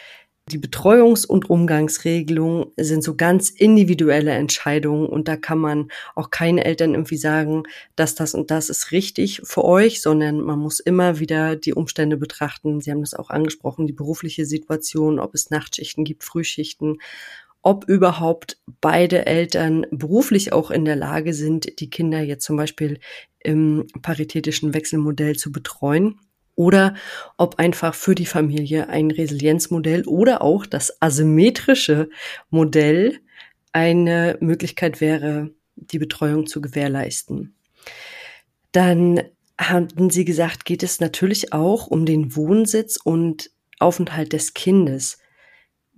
die 0.47 0.57
Betreuungs- 0.57 1.25
und 1.25 1.49
Umgangsregelungen 1.49 2.71
sind 2.75 3.03
so 3.03 3.15
ganz 3.15 3.49
individuelle 3.49 4.31
Entscheidungen 4.31 5.05
und 5.05 5.27
da 5.27 5.37
kann 5.37 5.59
man 5.59 5.89
auch 6.15 6.31
keine 6.31 6.65
Eltern 6.65 6.93
irgendwie 6.93 7.17
sagen, 7.17 7.63
dass 7.95 8.15
das 8.15 8.33
und 8.33 8.51
das 8.51 8.69
ist 8.69 8.91
richtig 8.91 9.41
für 9.43 9.63
euch, 9.63 10.01
sondern 10.01 10.41
man 10.41 10.59
muss 10.59 10.79
immer 10.79 11.19
wieder 11.19 11.55
die 11.55 11.73
Umstände 11.73 12.17
betrachten. 12.17 12.81
Sie 12.81 12.91
haben 12.91 13.01
das 13.01 13.13
auch 13.13 13.29
angesprochen, 13.29 13.87
die 13.87 13.93
berufliche 13.93 14.45
Situation, 14.45 15.19
ob 15.19 15.35
es 15.35 15.51
Nachtschichten 15.51 16.03
gibt, 16.03 16.23
Frühschichten 16.23 16.97
ob 17.61 17.85
überhaupt 17.87 18.57
beide 18.79 19.25
Eltern 19.25 19.85
beruflich 19.91 20.51
auch 20.53 20.71
in 20.71 20.85
der 20.85 20.95
Lage 20.95 21.33
sind, 21.33 21.79
die 21.79 21.89
Kinder 21.89 22.21
jetzt 22.21 22.45
zum 22.45 22.57
Beispiel 22.57 22.99
im 23.39 23.87
paritätischen 24.01 24.73
Wechselmodell 24.73 25.35
zu 25.35 25.51
betreuen 25.51 26.19
oder 26.55 26.95
ob 27.37 27.59
einfach 27.59 27.93
für 27.95 28.15
die 28.15 28.25
Familie 28.25 28.89
ein 28.89 29.11
Resilienzmodell 29.11 30.03
oder 30.05 30.41
auch 30.41 30.65
das 30.65 31.01
asymmetrische 31.01 32.09
Modell 32.49 33.19
eine 33.73 34.37
Möglichkeit 34.41 35.01
wäre, 35.01 35.51
die 35.75 35.99
Betreuung 35.99 36.47
zu 36.47 36.61
gewährleisten. 36.61 37.55
Dann 38.71 39.21
hatten 39.57 40.09
Sie 40.09 40.25
gesagt, 40.25 40.65
geht 40.65 40.83
es 40.83 40.99
natürlich 40.99 41.53
auch 41.53 41.87
um 41.87 42.05
den 42.05 42.35
Wohnsitz 42.35 42.97
und 42.97 43.51
Aufenthalt 43.79 44.33
des 44.33 44.53
Kindes. 44.53 45.19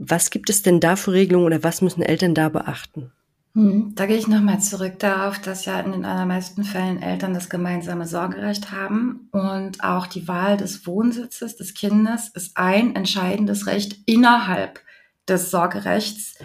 Was 0.05 0.31
gibt 0.31 0.49
es 0.49 0.61
denn 0.61 0.81
da 0.81 0.97
für 0.97 1.13
Regelungen 1.13 1.45
oder 1.45 1.63
was 1.63 1.81
müssen 1.81 2.01
Eltern 2.01 2.35
da 2.35 2.49
beachten? 2.49 3.11
Hm, 3.55 3.93
da 3.95 4.05
gehe 4.05 4.17
ich 4.17 4.27
nochmal 4.27 4.59
zurück 4.59 4.99
darauf, 4.99 5.39
dass 5.39 5.65
ja 5.65 5.79
in 5.79 5.91
den 5.91 6.05
allermeisten 6.05 6.63
Fällen 6.63 7.01
Eltern 7.01 7.33
das 7.33 7.49
gemeinsame 7.49 8.05
Sorgerecht 8.05 8.71
haben 8.71 9.29
und 9.31 9.83
auch 9.83 10.07
die 10.07 10.27
Wahl 10.27 10.57
des 10.57 10.85
Wohnsitzes 10.85 11.55
des 11.55 11.73
Kindes 11.73 12.29
ist 12.29 12.57
ein 12.57 12.95
entscheidendes 12.95 13.67
Recht 13.67 13.97
innerhalb 14.05 14.81
des 15.27 15.51
Sorgerechts. 15.51 16.35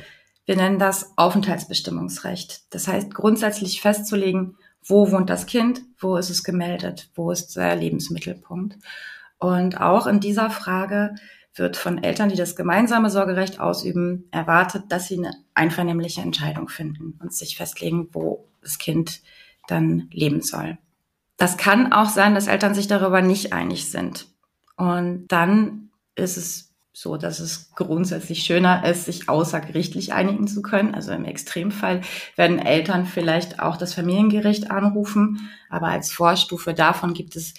Wir 0.44 0.56
nennen 0.56 0.78
das 0.78 1.14
Aufenthaltsbestimmungsrecht. 1.16 2.72
Das 2.72 2.86
heißt, 2.86 3.12
grundsätzlich 3.12 3.80
festzulegen, 3.80 4.56
wo 4.84 5.10
wohnt 5.10 5.30
das 5.30 5.46
Kind, 5.46 5.80
wo 5.98 6.16
ist 6.16 6.30
es 6.30 6.44
gemeldet, 6.44 7.10
wo 7.14 7.32
ist 7.32 7.56
der 7.56 7.74
Lebensmittelpunkt. 7.74 8.78
Und 9.38 9.80
auch 9.80 10.06
in 10.06 10.20
dieser 10.20 10.50
Frage 10.50 11.14
wird 11.58 11.76
von 11.76 12.02
Eltern, 12.02 12.28
die 12.28 12.36
das 12.36 12.56
gemeinsame 12.56 13.10
Sorgerecht 13.10 13.60
ausüben, 13.60 14.28
erwartet, 14.30 14.84
dass 14.88 15.08
sie 15.08 15.18
eine 15.18 15.32
einvernehmliche 15.54 16.20
Entscheidung 16.20 16.68
finden 16.68 17.18
und 17.20 17.32
sich 17.32 17.56
festlegen, 17.56 18.08
wo 18.12 18.48
das 18.62 18.78
Kind 18.78 19.20
dann 19.66 20.08
leben 20.10 20.42
soll. 20.42 20.78
Das 21.36 21.56
kann 21.56 21.92
auch 21.92 22.08
sein, 22.08 22.34
dass 22.34 22.48
Eltern 22.48 22.74
sich 22.74 22.88
darüber 22.88 23.22
nicht 23.22 23.52
einig 23.52 23.90
sind. 23.90 24.26
Und 24.76 25.26
dann 25.28 25.90
ist 26.14 26.36
es 26.36 26.74
so, 26.92 27.16
dass 27.16 27.38
es 27.38 27.70
grundsätzlich 27.76 28.42
schöner 28.42 28.84
ist, 28.84 29.04
sich 29.04 29.28
außergerichtlich 29.28 30.12
einigen 30.12 30.48
zu 30.48 30.62
können. 30.62 30.96
Also 30.96 31.12
im 31.12 31.24
Extremfall 31.24 32.00
werden 32.34 32.58
Eltern 32.58 33.06
vielleicht 33.06 33.60
auch 33.60 33.76
das 33.76 33.94
Familiengericht 33.94 34.72
anrufen, 34.72 35.48
aber 35.70 35.86
als 35.88 36.10
Vorstufe 36.10 36.74
davon 36.74 37.14
gibt 37.14 37.36
es 37.36 37.54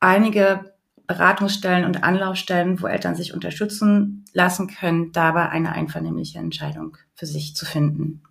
einige 0.00 0.73
Beratungsstellen 1.06 1.84
und 1.84 2.02
Anlaufstellen, 2.02 2.80
wo 2.80 2.86
Eltern 2.86 3.14
sich 3.14 3.34
unterstützen 3.34 4.24
lassen 4.32 4.68
können, 4.68 5.12
dabei 5.12 5.50
eine 5.50 5.72
einvernehmliche 5.72 6.38
Entscheidung 6.38 6.96
für 7.14 7.26
sich 7.26 7.54
zu 7.54 7.66
finden. 7.66 8.22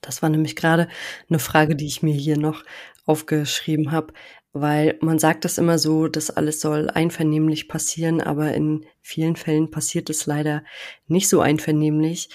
Das 0.00 0.22
war 0.22 0.28
nämlich 0.28 0.56
gerade 0.56 0.88
eine 1.28 1.38
Frage, 1.38 1.76
die 1.76 1.86
ich 1.86 2.02
mir 2.02 2.14
hier 2.14 2.38
noch 2.38 2.62
aufgeschrieben 3.06 3.92
habe, 3.92 4.12
weil 4.52 4.98
man 5.00 5.18
sagt 5.18 5.44
das 5.44 5.58
immer 5.58 5.78
so, 5.78 6.08
dass 6.08 6.30
alles 6.30 6.60
soll 6.60 6.88
einvernehmlich 6.90 7.68
passieren, 7.68 8.20
aber 8.20 8.54
in 8.54 8.86
vielen 9.02 9.36
Fällen 9.36 9.70
passiert 9.70 10.08
es 10.10 10.26
leider 10.26 10.62
nicht 11.06 11.28
so 11.28 11.40
einvernehmlich. 11.40 12.30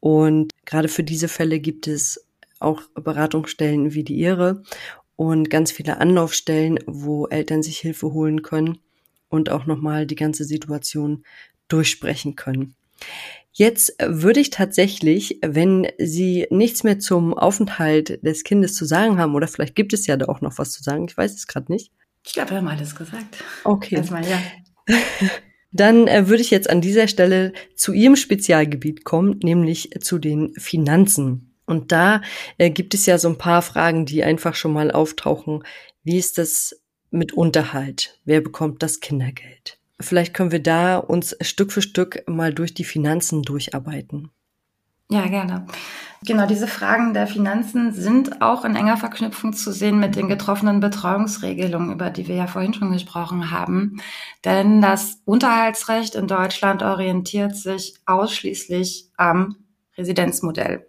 Und 0.00 0.50
gerade 0.64 0.88
für 0.88 1.02
diese 1.02 1.28
Fälle 1.28 1.60
gibt 1.60 1.88
es 1.88 2.26
auch 2.60 2.82
Beratungsstellen 2.94 3.92
wie 3.92 4.04
die 4.04 4.14
Ihre 4.14 4.62
und 5.16 5.50
ganz 5.50 5.72
viele 5.72 5.98
Anlaufstellen, 5.98 6.78
wo 6.86 7.26
Eltern 7.26 7.62
sich 7.62 7.78
Hilfe 7.78 8.12
holen 8.12 8.42
können 8.42 8.78
und 9.28 9.50
auch 9.50 9.66
nochmal 9.66 10.06
die 10.06 10.14
ganze 10.14 10.44
Situation 10.44 11.24
durchsprechen 11.68 12.36
können. 12.36 12.74
Jetzt 13.52 13.94
würde 14.04 14.40
ich 14.40 14.50
tatsächlich, 14.50 15.38
wenn 15.40 15.86
Sie 15.98 16.46
nichts 16.50 16.82
mehr 16.82 16.98
zum 16.98 17.34
Aufenthalt 17.34 18.24
des 18.24 18.42
Kindes 18.42 18.74
zu 18.74 18.84
sagen 18.84 19.18
haben, 19.18 19.34
oder 19.34 19.46
vielleicht 19.46 19.76
gibt 19.76 19.92
es 19.92 20.06
ja 20.08 20.16
da 20.16 20.26
auch 20.26 20.40
noch 20.40 20.58
was 20.58 20.72
zu 20.72 20.82
sagen, 20.82 21.06
ich 21.08 21.16
weiß 21.16 21.34
es 21.34 21.46
gerade 21.46 21.70
nicht. 21.70 21.92
Ich 22.26 22.32
glaube, 22.32 22.50
wir 22.50 22.56
haben 22.56 22.68
alles 22.68 22.96
gesagt. 22.96 23.44
Okay. 23.62 23.96
Erstmal, 23.96 24.24
ja. 24.26 24.40
Dann 25.70 26.08
äh, 26.08 26.28
würde 26.28 26.42
ich 26.42 26.50
jetzt 26.50 26.70
an 26.70 26.80
dieser 26.80 27.06
Stelle 27.06 27.52
zu 27.76 27.92
Ihrem 27.92 28.16
Spezialgebiet 28.16 29.04
kommen, 29.04 29.38
nämlich 29.42 29.90
zu 30.00 30.18
den 30.18 30.52
Finanzen. 30.54 31.54
Und 31.66 31.92
da 31.92 32.22
äh, 32.58 32.70
gibt 32.70 32.94
es 32.94 33.06
ja 33.06 33.18
so 33.18 33.28
ein 33.28 33.38
paar 33.38 33.62
Fragen, 33.62 34.06
die 34.06 34.24
einfach 34.24 34.54
schon 34.54 34.72
mal 34.72 34.90
auftauchen. 34.90 35.64
Wie 36.02 36.18
ist 36.18 36.38
das 36.38 36.80
mit 37.14 37.32
Unterhalt. 37.32 38.18
Wer 38.24 38.40
bekommt 38.40 38.82
das 38.82 39.00
Kindergeld? 39.00 39.78
Vielleicht 40.00 40.34
können 40.34 40.50
wir 40.50 40.62
da 40.62 40.98
uns 40.98 41.36
Stück 41.40 41.72
für 41.72 41.82
Stück 41.82 42.24
mal 42.26 42.52
durch 42.52 42.74
die 42.74 42.84
Finanzen 42.84 43.42
durcharbeiten. 43.42 44.30
Ja, 45.10 45.26
gerne. 45.28 45.66
Genau, 46.26 46.46
diese 46.46 46.66
Fragen 46.66 47.12
der 47.12 47.26
Finanzen 47.26 47.92
sind 47.92 48.40
auch 48.40 48.64
in 48.64 48.74
enger 48.74 48.96
Verknüpfung 48.96 49.52
zu 49.52 49.70
sehen 49.70 50.00
mit 50.00 50.16
den 50.16 50.28
getroffenen 50.28 50.80
Betreuungsregelungen, 50.80 51.92
über 51.92 52.08
die 52.08 52.26
wir 52.26 52.34
ja 52.34 52.46
vorhin 52.46 52.72
schon 52.72 52.92
gesprochen 52.92 53.50
haben. 53.50 54.00
Denn 54.44 54.80
das 54.80 55.20
Unterhaltsrecht 55.26 56.14
in 56.14 56.26
Deutschland 56.26 56.82
orientiert 56.82 57.54
sich 57.54 57.94
ausschließlich 58.06 59.10
am 59.16 59.56
Residenzmodell. 59.96 60.86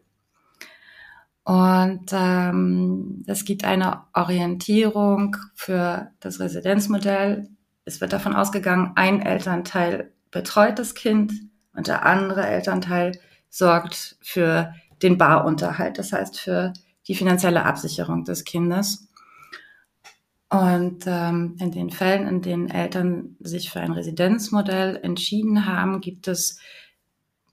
Und 1.46 2.08
ähm, 2.12 3.24
es 3.28 3.46
gibt 3.46 3.66
eine 3.66 4.02
Orientierung 4.14 5.38
für 5.54 6.12
das 6.20 6.40
Residenzmodell. 6.40 7.48
Es 7.86 8.02
wird 8.02 8.14
davon 8.14 8.36
ausgegangen, 8.36 8.94
ein 8.96 9.22
Elternteil 9.22 10.12
betreut 10.32 10.80
das 10.80 10.96
Kind 10.96 11.34
und 11.76 11.88
der 11.88 12.04
andere 12.04 12.48
Elternteil 12.48 13.20
sorgt 13.48 14.18
für 14.22 14.74
den 15.04 15.20
Barunterhalt, 15.20 16.00
das 16.00 16.12
heißt 16.12 16.40
für 16.40 16.74
die 17.08 17.14
finanzielle 17.14 17.64
Absicherung 17.64 18.24
des 18.24 18.44
Kindes. 18.44 19.08
Und 20.50 21.04
ähm, 21.06 21.58
in 21.60 21.72
den 21.72 21.92
Fällen, 21.92 22.28
in 22.28 22.42
denen 22.42 22.70
Eltern 22.72 23.36
sich 23.40 23.70
für 23.70 23.82
ein 23.82 23.92
Residenzmodell 23.92 25.00
entschieden 25.04 25.68
haben, 25.68 26.02
gibt 26.02 26.28
es 26.28 26.60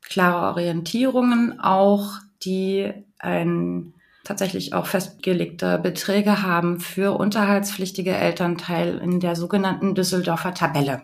klare 0.01 0.53
Orientierungen 0.53 1.61
auch, 1.61 2.21
die 2.43 2.93
ein 3.23 3.95
tatsächlich 4.25 4.73
auch 4.73 4.87
festgelegte 4.87 5.79
Beträge 5.79 6.43
haben 6.43 6.81
für 6.81 7.19
unterhaltspflichtige 7.19 8.15
Elternteil 8.15 8.99
in 8.99 9.21
der 9.21 9.37
sogenannten 9.37 9.95
Düsseldorfer 9.95 10.55
Tabelle. 10.55 11.03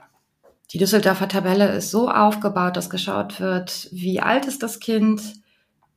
Die 0.73 0.79
Düsseldorfer 0.79 1.29
Tabelle 1.29 1.69
ist 1.73 1.91
so 1.91 2.11
aufgebaut, 2.11 2.77
dass 2.77 2.91
geschaut 2.91 3.41
wird, 3.41 3.89
wie 3.91 4.21
alt 4.21 4.47
ist 4.47 4.63
das 4.63 4.81
Kind, 4.81 5.23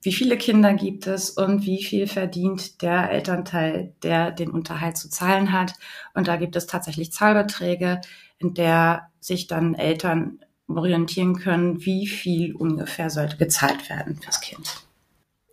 wie 0.01 0.13
viele 0.13 0.37
Kinder 0.37 0.73
gibt 0.73 1.05
es 1.05 1.29
und 1.29 1.65
wie 1.65 1.83
viel 1.83 2.07
verdient 2.07 2.81
der 2.81 3.11
Elternteil, 3.11 3.93
der 4.01 4.31
den 4.31 4.49
Unterhalt 4.49 4.97
zu 4.97 5.09
zahlen 5.09 5.51
hat. 5.51 5.73
Und 6.15 6.27
da 6.27 6.37
gibt 6.37 6.55
es 6.55 6.65
tatsächlich 6.65 7.11
Zahlbeträge, 7.11 8.01
in 8.39 8.53
der 8.55 9.09
sich 9.19 9.45
dann 9.45 9.75
Eltern 9.75 10.39
orientieren 10.67 11.37
können, 11.37 11.85
wie 11.85 12.07
viel 12.07 12.55
ungefähr 12.55 13.09
sollte 13.09 13.37
gezahlt 13.37 13.89
werden 13.89 14.15
fürs 14.15 14.41
Kind. 14.41 14.81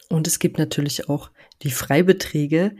Und 0.08 0.26
es 0.26 0.38
gibt 0.38 0.58
natürlich 0.58 1.08
auch 1.08 1.30
die 1.62 1.70
Freibeträge, 1.70 2.76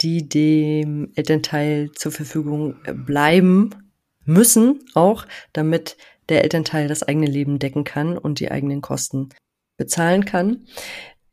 die 0.00 0.28
dem 0.28 1.12
Elternteil 1.14 1.92
zur 1.92 2.12
Verfügung 2.12 2.76
bleiben, 3.06 3.70
müssen 4.24 4.80
auch, 4.94 5.26
damit 5.52 5.96
der 6.28 6.42
Elternteil 6.42 6.88
das 6.88 7.02
eigene 7.02 7.26
Leben 7.26 7.58
decken 7.58 7.84
kann 7.84 8.16
und 8.16 8.40
die 8.40 8.50
eigenen 8.50 8.80
Kosten 8.80 9.28
bezahlen 9.76 10.24
kann. 10.24 10.66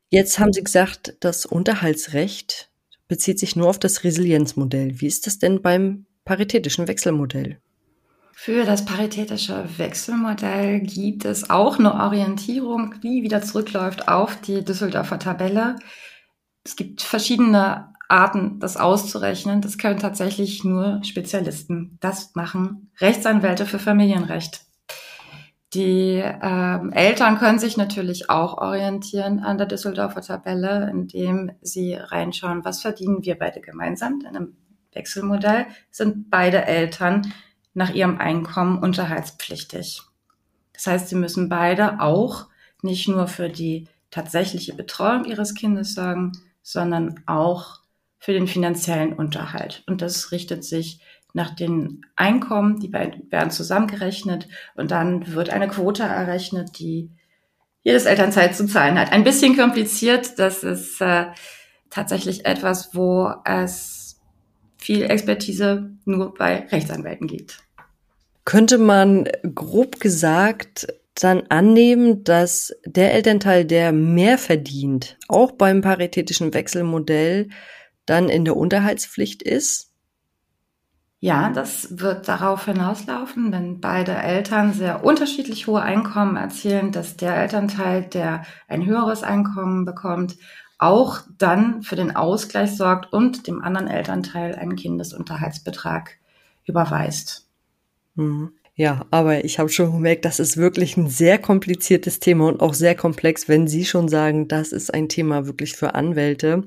Jetzt 0.09 0.39
haben 0.39 0.53
Sie 0.53 0.63
gesagt, 0.63 1.15
das 1.19 1.45
Unterhaltsrecht 1.45 2.71
bezieht 3.07 3.39
sich 3.39 3.55
nur 3.55 3.69
auf 3.69 3.79
das 3.79 4.03
Resilienzmodell. 4.03 4.99
Wie 4.99 5.07
ist 5.07 5.27
das 5.27 5.39
denn 5.39 5.61
beim 5.61 6.05
paritätischen 6.25 6.87
Wechselmodell? 6.87 7.59
Für 8.39 8.65
das 8.65 8.85
paritätische 8.85 9.65
Wechselmodell 9.77 10.81
gibt 10.81 11.25
es 11.25 11.49
auch 11.49 11.79
eine 11.79 11.95
Orientierung, 11.95 12.93
die 13.01 13.23
wieder 13.23 13.41
zurückläuft 13.41 14.07
auf 14.07 14.39
die 14.39 14.63
Düsseldorfer 14.63 15.17
Tabelle. 15.17 15.75
Es 16.63 16.75
gibt 16.75 17.01
verschiedene 17.01 17.95
Arten, 18.07 18.59
das 18.59 18.77
auszurechnen. 18.77 19.61
Das 19.61 19.79
können 19.79 19.99
tatsächlich 19.99 20.63
nur 20.63 21.03
Spezialisten. 21.03 21.97
Das 21.99 22.35
machen 22.35 22.91
Rechtsanwälte 23.01 23.65
für 23.65 23.79
Familienrecht. 23.79 24.61
Die 25.73 26.23
ähm, 26.23 26.93
Eltern 26.93 27.39
können 27.39 27.57
sich 27.57 27.75
natürlich 27.75 28.29
auch 28.29 28.59
orientieren 28.59 29.39
an 29.39 29.57
der 29.57 29.65
Düsseldorfer 29.65 30.21
Tabelle, 30.21 30.87
indem 30.91 31.53
sie 31.61 31.95
reinschauen, 31.95 32.63
was 32.63 32.83
verdienen 32.83 33.25
wir 33.25 33.37
beide 33.39 33.61
gemeinsam. 33.61 34.21
In 34.21 34.27
einem 34.27 34.57
Wechselmodell 34.93 35.65
sind 35.89 36.29
beide 36.29 36.65
Eltern 36.65 37.33
nach 37.77 37.93
ihrem 37.93 38.17
Einkommen 38.17 38.79
unterhaltspflichtig. 38.79 40.01
Das 40.73 40.87
heißt, 40.87 41.09
sie 41.09 41.15
müssen 41.15 41.47
beide 41.47 42.01
auch 42.01 42.47
nicht 42.81 43.07
nur 43.07 43.27
für 43.27 43.49
die 43.49 43.87
tatsächliche 44.09 44.73
Betreuung 44.73 45.25
ihres 45.25 45.53
Kindes 45.53 45.93
sorgen, 45.93 46.31
sondern 46.63 47.21
auch 47.27 47.81
für 48.17 48.33
den 48.33 48.47
finanziellen 48.47 49.13
Unterhalt. 49.13 49.83
Und 49.85 50.01
das 50.01 50.31
richtet 50.31 50.63
sich 50.63 50.99
nach 51.33 51.53
den 51.53 52.01
Einkommen, 52.15 52.79
die 52.79 52.91
werden 52.91 53.51
zusammengerechnet 53.51 54.47
und 54.75 54.89
dann 54.89 55.35
wird 55.35 55.51
eine 55.51 55.67
Quote 55.67 56.01
errechnet, 56.01 56.79
die 56.79 57.11
jedes 57.83 58.05
Elternzeit 58.05 58.55
zu 58.55 58.65
zahlen 58.65 58.97
hat. 58.97 59.11
Ein 59.11 59.23
bisschen 59.23 59.55
kompliziert, 59.55 60.39
das 60.39 60.63
ist 60.63 60.99
äh, 60.99 61.27
tatsächlich 61.91 62.43
etwas, 62.47 62.95
wo 62.95 63.31
es 63.45 64.19
viel 64.77 65.03
Expertise 65.03 65.91
nur 66.05 66.33
bei 66.33 66.65
Rechtsanwälten 66.71 67.27
gibt. 67.27 67.66
Könnte 68.47 68.77
man 68.77 69.25
grob 69.55 69.99
gesagt 69.99 70.87
dann 71.15 71.47
annehmen, 71.49 72.23
dass 72.23 72.73
der 72.85 73.13
Elternteil, 73.13 73.65
der 73.65 73.91
mehr 73.91 74.37
verdient, 74.37 75.17
auch 75.27 75.51
beim 75.51 75.81
paritätischen 75.81 76.53
Wechselmodell 76.53 77.49
dann 78.05 78.29
in 78.29 78.45
der 78.45 78.55
Unterhaltspflicht 78.55 79.43
ist? 79.43 79.91
Ja, 81.19 81.49
das 81.49 81.99
wird 81.99 82.29
darauf 82.29 82.63
hinauslaufen, 82.63 83.51
wenn 83.51 83.81
beide 83.81 84.15
Eltern 84.15 84.71
sehr 84.71 85.03
unterschiedlich 85.03 85.67
hohe 85.67 85.81
Einkommen 85.81 86.37
erzielen, 86.37 86.93
dass 86.93 87.17
der 87.17 87.35
Elternteil, 87.35 88.03
der 88.03 88.43
ein 88.69 88.85
höheres 88.85 89.23
Einkommen 89.23 89.83
bekommt, 89.83 90.37
auch 90.79 91.19
dann 91.37 91.83
für 91.83 91.97
den 91.97 92.15
Ausgleich 92.15 92.77
sorgt 92.77 93.11
und 93.11 93.45
dem 93.45 93.61
anderen 93.61 93.89
Elternteil 93.89 94.55
einen 94.55 94.77
Kindesunterhaltsbetrag 94.77 96.11
überweist. 96.63 97.46
Mhm. 98.17 98.51
Ja, 98.79 99.07
aber 99.09 99.43
ich 99.43 99.57
habe 99.57 99.69
schon 99.69 99.91
gemerkt, 99.91 100.23
das 100.23 100.39
ist 100.39 100.55
wirklich 100.55 100.97
ein 100.97 101.09
sehr 101.09 101.39
kompliziertes 101.39 102.19
Thema 102.19 102.47
und 102.47 102.61
auch 102.61 102.75
sehr 102.75 102.93
komplex. 102.93 103.47
Wenn 103.47 103.67
Sie 103.67 103.85
schon 103.85 104.07
sagen, 104.07 104.47
das 104.47 104.71
ist 104.71 104.93
ein 104.93 105.09
Thema 105.09 105.47
wirklich 105.47 105.73
für 105.75 105.95
Anwälte, 105.95 106.63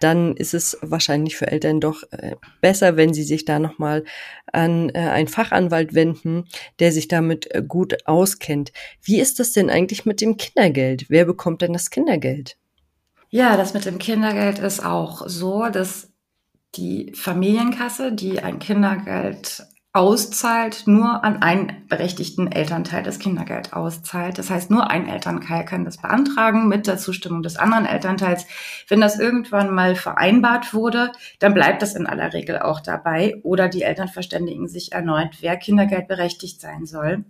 dann 0.00 0.34
ist 0.36 0.54
es 0.54 0.78
wahrscheinlich 0.80 1.36
für 1.36 1.48
Eltern 1.48 1.78
doch 1.78 2.02
äh, 2.12 2.36
besser, 2.62 2.96
wenn 2.96 3.12
Sie 3.12 3.24
sich 3.24 3.44
da 3.44 3.58
nochmal 3.58 4.04
an 4.50 4.88
äh, 4.94 5.00
einen 5.00 5.28
Fachanwalt 5.28 5.92
wenden, 5.92 6.44
der 6.78 6.92
sich 6.92 7.08
damit 7.08 7.54
äh, 7.54 7.62
gut 7.62 8.06
auskennt. 8.06 8.72
Wie 9.02 9.20
ist 9.20 9.38
das 9.38 9.52
denn 9.52 9.68
eigentlich 9.68 10.06
mit 10.06 10.22
dem 10.22 10.38
Kindergeld? 10.38 11.10
Wer 11.10 11.26
bekommt 11.26 11.60
denn 11.60 11.74
das 11.74 11.90
Kindergeld? 11.90 12.56
Ja, 13.28 13.58
das 13.58 13.74
mit 13.74 13.84
dem 13.84 13.98
Kindergeld 13.98 14.60
ist 14.60 14.82
auch 14.82 15.28
so, 15.28 15.68
dass 15.68 16.10
die 16.74 17.12
Familienkasse, 17.14 18.12
die 18.12 18.40
ein 18.40 18.58
Kindergeld 18.60 19.66
auszahlt, 19.92 20.86
nur 20.86 21.24
an 21.24 21.42
einen 21.42 21.88
berechtigten 21.88 22.52
Elternteil 22.52 23.02
das 23.02 23.18
Kindergeld 23.18 23.72
auszahlt. 23.72 24.38
Das 24.38 24.48
heißt, 24.48 24.70
nur 24.70 24.88
ein 24.88 25.08
Elternteil 25.08 25.64
kann 25.64 25.84
das 25.84 25.96
beantragen 25.96 26.68
mit 26.68 26.86
der 26.86 26.96
Zustimmung 26.96 27.42
des 27.42 27.56
anderen 27.56 27.86
Elternteils. 27.86 28.46
Wenn 28.86 29.00
das 29.00 29.18
irgendwann 29.18 29.74
mal 29.74 29.96
vereinbart 29.96 30.74
wurde, 30.74 31.10
dann 31.40 31.54
bleibt 31.54 31.82
das 31.82 31.96
in 31.96 32.06
aller 32.06 32.32
Regel 32.32 32.60
auch 32.60 32.80
dabei 32.80 33.40
oder 33.42 33.68
die 33.68 33.82
Eltern 33.82 34.06
verständigen 34.06 34.68
sich 34.68 34.92
erneut, 34.92 35.38
wer 35.40 35.56
Kindergeld 35.56 36.06
berechtigt 36.06 36.60
sein 36.60 36.86
soll. 36.86 37.24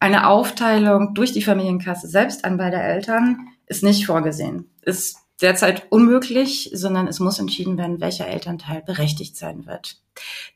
Eine 0.00 0.28
Aufteilung 0.28 1.12
durch 1.12 1.32
die 1.32 1.42
Familienkasse 1.42 2.08
selbst 2.08 2.46
an 2.46 2.56
beide 2.56 2.76
Eltern 2.76 3.48
ist 3.66 3.82
nicht 3.82 4.06
vorgesehen. 4.06 4.70
Ist 4.80 5.18
derzeit 5.42 5.86
unmöglich, 5.90 6.70
sondern 6.72 7.06
es 7.06 7.20
muss 7.20 7.38
entschieden 7.38 7.76
werden, 7.76 8.00
welcher 8.00 8.26
Elternteil 8.26 8.82
berechtigt 8.82 9.36
sein 9.36 9.66
wird. 9.66 10.00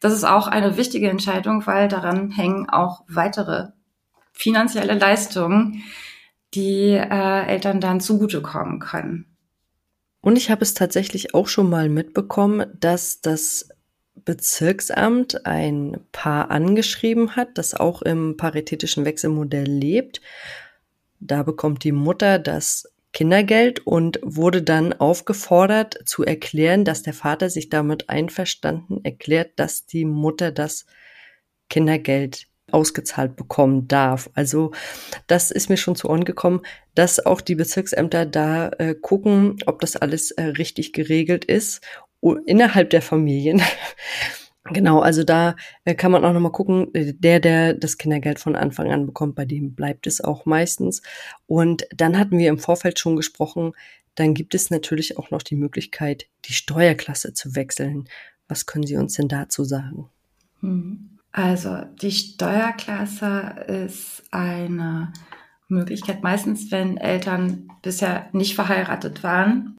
Das 0.00 0.12
ist 0.12 0.24
auch 0.24 0.46
eine 0.46 0.76
wichtige 0.76 1.10
Entscheidung, 1.10 1.66
weil 1.66 1.88
daran 1.88 2.30
hängen 2.30 2.68
auch 2.68 3.02
weitere 3.08 3.68
finanzielle 4.32 4.94
Leistungen, 4.94 5.82
die 6.54 6.92
äh, 6.92 7.46
Eltern 7.46 7.80
dann 7.80 8.00
zugutekommen 8.00 8.80
können. 8.80 9.26
Und 10.20 10.36
ich 10.36 10.50
habe 10.50 10.62
es 10.62 10.74
tatsächlich 10.74 11.34
auch 11.34 11.48
schon 11.48 11.70
mal 11.70 11.88
mitbekommen, 11.88 12.66
dass 12.78 13.20
das 13.20 13.68
Bezirksamt 14.14 15.46
ein 15.46 15.98
Paar 16.12 16.50
angeschrieben 16.50 17.36
hat, 17.36 17.56
das 17.56 17.74
auch 17.74 18.02
im 18.02 18.36
paritätischen 18.36 19.04
Wechselmodell 19.04 19.66
lebt. 19.66 20.20
Da 21.20 21.42
bekommt 21.42 21.84
die 21.84 21.92
Mutter 21.92 22.38
das 22.38 22.92
Kindergeld 23.12 23.86
und 23.86 24.20
wurde 24.22 24.62
dann 24.62 24.92
aufgefordert 24.92 25.98
zu 26.04 26.24
erklären, 26.24 26.84
dass 26.84 27.02
der 27.02 27.14
Vater 27.14 27.50
sich 27.50 27.68
damit 27.68 28.08
einverstanden 28.08 29.04
erklärt, 29.04 29.52
dass 29.56 29.86
die 29.86 30.04
Mutter 30.04 30.52
das 30.52 30.86
Kindergeld 31.68 32.46
ausgezahlt 32.70 33.34
bekommen 33.34 33.88
darf. 33.88 34.30
Also 34.34 34.72
das 35.26 35.50
ist 35.50 35.68
mir 35.68 35.76
schon 35.76 35.96
zu 35.96 36.08
Ohren 36.08 36.24
gekommen, 36.24 36.62
dass 36.94 37.24
auch 37.24 37.40
die 37.40 37.56
Bezirksämter 37.56 38.26
da 38.26 38.68
äh, 38.78 38.94
gucken, 38.94 39.56
ob 39.66 39.80
das 39.80 39.96
alles 39.96 40.30
äh, 40.32 40.42
richtig 40.42 40.92
geregelt 40.92 41.44
ist 41.44 41.80
innerhalb 42.46 42.90
der 42.90 43.02
Familien. 43.02 43.62
Genau, 44.72 45.00
also 45.00 45.24
da 45.24 45.56
äh, 45.84 45.94
kann 45.94 46.12
man 46.12 46.24
auch 46.24 46.32
nochmal 46.32 46.52
gucken, 46.52 46.94
äh, 46.94 47.12
der, 47.14 47.40
der 47.40 47.74
das 47.74 47.98
Kindergeld 47.98 48.38
von 48.38 48.56
Anfang 48.56 48.92
an 48.92 49.06
bekommt, 49.06 49.34
bei 49.34 49.44
dem 49.44 49.74
bleibt 49.74 50.06
es 50.06 50.20
auch 50.20 50.46
meistens. 50.46 51.02
Und 51.46 51.86
dann 51.94 52.18
hatten 52.18 52.38
wir 52.38 52.48
im 52.48 52.58
Vorfeld 52.58 52.98
schon 52.98 53.16
gesprochen, 53.16 53.72
dann 54.14 54.34
gibt 54.34 54.54
es 54.54 54.70
natürlich 54.70 55.18
auch 55.18 55.30
noch 55.30 55.42
die 55.42 55.56
Möglichkeit, 55.56 56.26
die 56.46 56.52
Steuerklasse 56.52 57.32
zu 57.32 57.54
wechseln. 57.54 58.08
Was 58.48 58.66
können 58.66 58.86
Sie 58.86 58.96
uns 58.96 59.14
denn 59.14 59.28
dazu 59.28 59.64
sagen? 59.64 60.10
Hm. 60.60 61.18
Also 61.32 61.84
die 62.02 62.10
Steuerklasse 62.10 63.54
ist 63.86 64.24
eine 64.32 65.12
Möglichkeit, 65.68 66.22
meistens 66.22 66.72
wenn 66.72 66.96
Eltern 66.96 67.68
bisher 67.82 68.28
nicht 68.32 68.56
verheiratet 68.56 69.22
waren 69.22 69.76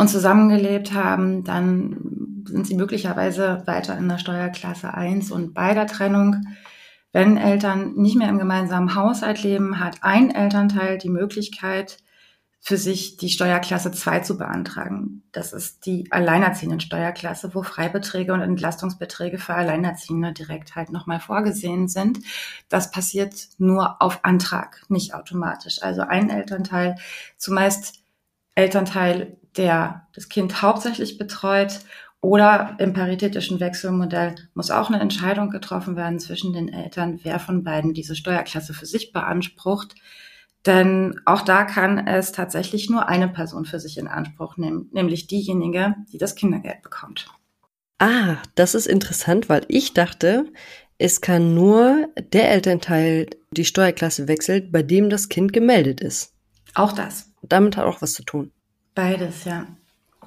und 0.00 0.08
zusammengelebt 0.08 0.92
haben, 0.94 1.42
dann 1.42 2.37
sind 2.48 2.66
sie 2.66 2.74
möglicherweise 2.74 3.62
weiter 3.66 3.96
in 3.96 4.08
der 4.08 4.18
Steuerklasse 4.18 4.92
1 4.94 5.30
und 5.30 5.54
bei 5.54 5.74
der 5.74 5.86
Trennung, 5.86 6.46
wenn 7.12 7.36
Eltern 7.36 7.94
nicht 7.94 8.16
mehr 8.16 8.28
im 8.28 8.38
gemeinsamen 8.38 8.94
Haushalt 8.94 9.42
leben, 9.42 9.80
hat 9.80 9.98
ein 10.02 10.30
Elternteil 10.30 10.98
die 10.98 11.10
Möglichkeit, 11.10 11.98
für 12.60 12.76
sich 12.76 13.16
die 13.16 13.28
Steuerklasse 13.28 13.92
2 13.92 14.20
zu 14.20 14.36
beantragen. 14.36 15.22
Das 15.32 15.52
ist 15.52 15.86
die 15.86 16.10
alleinerziehenden 16.10 16.80
Steuerklasse, 16.80 17.54
wo 17.54 17.62
Freibeträge 17.62 18.32
und 18.32 18.40
Entlastungsbeträge 18.40 19.38
für 19.38 19.54
Alleinerziehende 19.54 20.32
direkt 20.32 20.74
halt 20.74 20.90
nochmal 20.90 21.20
vorgesehen 21.20 21.88
sind. 21.88 22.18
Das 22.68 22.90
passiert 22.90 23.34
nur 23.58 24.02
auf 24.02 24.24
Antrag, 24.24 24.82
nicht 24.88 25.14
automatisch. 25.14 25.82
Also 25.82 26.02
ein 26.02 26.30
Elternteil, 26.30 26.96
zumeist 27.36 28.02
Elternteil, 28.54 29.38
der 29.56 30.08
das 30.14 30.28
Kind 30.28 30.60
hauptsächlich 30.60 31.16
betreut 31.16 31.80
oder 32.20 32.76
im 32.78 32.92
paritätischen 32.92 33.60
Wechselmodell 33.60 34.34
muss 34.54 34.70
auch 34.70 34.88
eine 34.88 35.00
Entscheidung 35.00 35.50
getroffen 35.50 35.96
werden 35.96 36.18
zwischen 36.18 36.52
den 36.52 36.68
Eltern, 36.68 37.20
wer 37.22 37.38
von 37.38 37.62
beiden 37.62 37.94
diese 37.94 38.16
Steuerklasse 38.16 38.74
für 38.74 38.86
sich 38.86 39.12
beansprucht. 39.12 39.94
Denn 40.66 41.20
auch 41.24 41.42
da 41.42 41.64
kann 41.64 42.06
es 42.06 42.32
tatsächlich 42.32 42.90
nur 42.90 43.08
eine 43.08 43.28
Person 43.28 43.64
für 43.64 43.78
sich 43.78 43.96
in 43.98 44.08
Anspruch 44.08 44.56
nehmen, 44.56 44.90
nämlich 44.92 45.28
diejenige, 45.28 45.94
die 46.12 46.18
das 46.18 46.34
Kindergeld 46.34 46.82
bekommt. 46.82 47.28
Ah, 48.00 48.36
das 48.56 48.74
ist 48.74 48.86
interessant, 48.86 49.48
weil 49.48 49.64
ich 49.68 49.94
dachte, 49.94 50.46
es 50.98 51.20
kann 51.20 51.54
nur 51.54 52.08
der 52.32 52.50
Elternteil 52.50 53.28
die 53.52 53.64
Steuerklasse 53.64 54.26
wechselt, 54.26 54.72
bei 54.72 54.82
dem 54.82 55.10
das 55.10 55.28
Kind 55.28 55.52
gemeldet 55.52 56.00
ist. 56.00 56.34
Auch 56.74 56.92
das. 56.92 57.30
Damit 57.42 57.76
hat 57.76 57.86
auch 57.86 58.02
was 58.02 58.14
zu 58.14 58.24
tun. 58.24 58.50
Beides, 58.94 59.44
ja. 59.44 59.66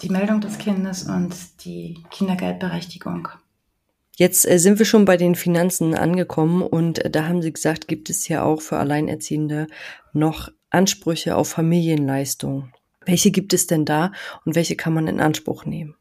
Die 0.01 0.09
Meldung 0.09 0.41
des 0.41 0.57
Kindes 0.57 1.03
und 1.03 1.35
die 1.63 2.03
Kindergeldberechtigung. 2.09 3.27
Jetzt 4.15 4.49
äh, 4.49 4.57
sind 4.57 4.79
wir 4.79 4.85
schon 4.85 5.05
bei 5.05 5.17
den 5.17 5.35
Finanzen 5.35 5.95
angekommen 5.95 6.61
und 6.61 6.99
äh, 6.99 7.09
da 7.09 7.27
haben 7.27 7.41
Sie 7.41 7.53
gesagt, 7.53 7.87
gibt 7.87 8.09
es 8.09 8.27
ja 8.27 8.43
auch 8.43 8.61
für 8.61 8.77
Alleinerziehende 8.77 9.67
noch 10.13 10.49
Ansprüche 10.69 11.35
auf 11.35 11.49
Familienleistung. 11.49 12.71
Welche 13.05 13.31
gibt 13.31 13.53
es 13.53 13.67
denn 13.67 13.85
da 13.85 14.11
und 14.45 14.55
welche 14.55 14.75
kann 14.75 14.93
man 14.93 15.07
in 15.07 15.19
Anspruch 15.19 15.65
nehmen? 15.65 15.95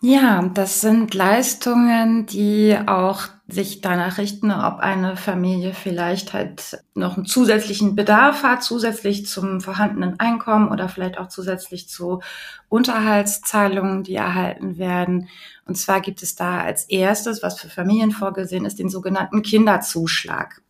Ja, 0.00 0.50
das 0.54 0.80
sind 0.80 1.14
Leistungen, 1.14 2.26
die 2.26 2.76
auch 2.86 3.28
sich 3.48 3.80
danach 3.80 4.18
richten, 4.18 4.50
ob 4.50 4.80
eine 4.80 5.16
Familie 5.16 5.72
vielleicht 5.72 6.32
halt 6.32 6.82
noch 6.94 7.16
einen 7.16 7.26
zusätzlichen 7.26 7.94
Bedarf 7.94 8.42
hat, 8.42 8.64
zusätzlich 8.64 9.26
zum 9.26 9.60
vorhandenen 9.60 10.18
Einkommen 10.18 10.68
oder 10.68 10.88
vielleicht 10.88 11.16
auch 11.18 11.28
zusätzlich 11.28 11.88
zu 11.88 12.20
Unterhaltszahlungen, 12.68 14.02
die 14.02 14.16
erhalten 14.16 14.78
werden. 14.78 15.28
Und 15.64 15.76
zwar 15.76 16.00
gibt 16.00 16.24
es 16.24 16.34
da 16.34 16.60
als 16.60 16.84
erstes, 16.88 17.42
was 17.42 17.60
für 17.60 17.68
Familien 17.68 18.10
vorgesehen 18.10 18.64
ist, 18.64 18.80
den 18.80 18.88
sogenannten 18.88 19.42
Kinderzuschlag. 19.42 20.62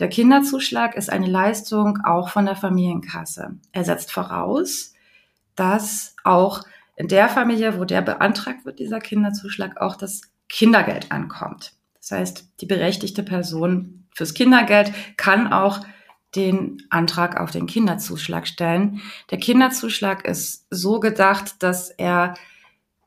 Der 0.00 0.08
Kinderzuschlag 0.08 0.96
ist 0.96 1.10
eine 1.10 1.28
Leistung 1.28 2.00
auch 2.04 2.30
von 2.30 2.46
der 2.46 2.56
Familienkasse. 2.56 3.58
Er 3.70 3.84
setzt 3.84 4.10
voraus, 4.10 4.92
dass 5.54 6.16
auch 6.24 6.64
in 6.96 7.06
der 7.06 7.28
Familie, 7.28 7.78
wo 7.78 7.84
der 7.84 8.02
beantragt 8.02 8.64
wird, 8.64 8.80
dieser 8.80 8.98
Kinderzuschlag, 8.98 9.80
auch 9.80 9.94
das 9.94 10.22
Kindergeld 10.48 11.12
ankommt. 11.12 11.77
Das 12.08 12.18
heißt, 12.18 12.48
die 12.60 12.66
berechtigte 12.66 13.22
Person 13.22 14.06
fürs 14.14 14.34
Kindergeld 14.34 14.92
kann 15.16 15.52
auch 15.52 15.80
den 16.34 16.82
Antrag 16.90 17.40
auf 17.40 17.50
den 17.50 17.66
Kinderzuschlag 17.66 18.46
stellen. 18.46 19.00
Der 19.30 19.38
Kinderzuschlag 19.38 20.26
ist 20.26 20.66
so 20.70 21.00
gedacht, 21.00 21.62
dass 21.62 21.90
er 21.90 22.34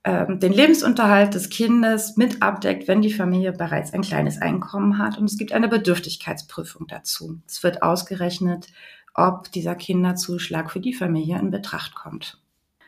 ähm, 0.04 0.40
den 0.40 0.54
Lebensunterhalt 0.54 1.34
des 1.34 1.50
Kindes 1.50 2.18
mit 2.18 2.42
abdeckt, 2.42 2.88
wenn 2.88 3.02
die 3.02 3.14
Familie 3.14 3.52
bereits 3.52 3.94
ein 3.94 4.02
kleines 4.02 4.42
Einkommen 4.42 4.98
hat. 4.98 5.18
Und 5.18 5.26
es 5.26 5.38
gibt 5.38 5.52
eine 5.52 5.68
Bedürftigkeitsprüfung 5.68 6.88
dazu. 6.88 7.40
Es 7.48 7.62
wird 7.64 7.84
ausgerechnet, 7.84 8.68
ob 9.14 9.52
dieser 9.52 9.76
Kinderzuschlag 9.76 10.72
für 10.72 10.80
die 10.80 10.94
Familie 10.94 11.38
in 11.40 11.52
Betracht 11.52 11.94
kommt. 11.94 12.41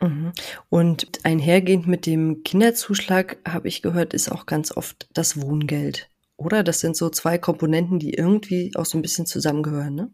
Mhm. 0.04 0.34
Und 0.70 1.08
einhergehend 1.24 1.88
mit 1.88 2.06
dem 2.06 2.44
Kinderzuschlag, 2.44 3.38
habe 3.48 3.68
ich 3.68 3.82
gehört, 3.82 4.14
ist 4.14 4.32
auch 4.32 4.46
ganz 4.46 4.76
oft 4.76 5.08
das 5.14 5.42
Wohngeld. 5.42 6.10
Oder? 6.36 6.64
Das 6.64 6.82
sind 6.82 6.98
so 6.98 7.10
zwei 7.10 7.38
Komponenten, 7.38 8.00
die 8.00 8.14
irgendwie 8.14 8.72
auch 8.76 8.86
so 8.86 8.98
ein 8.98 9.02
bisschen 9.02 9.26
zusammengehören, 9.26 9.96
ne? 9.96 10.12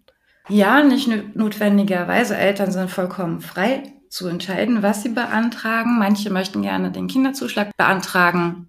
Ja, 0.48 0.84
nicht 0.84 1.08
notwendigerweise. 1.36 2.36
Eltern 2.36 2.72
sind 2.72 2.90
vollkommen 2.90 3.40
frei 3.42 3.84
zu 4.10 4.28
entscheiden, 4.28 4.82
was 4.82 5.04
sie 5.04 5.10
beantragen. 5.10 6.00
Manche 6.00 6.32
möchten 6.32 6.62
gerne 6.62 6.92
den 6.92 7.08
Kinderzuschlag 7.08 7.76
beantragen. 7.78 8.68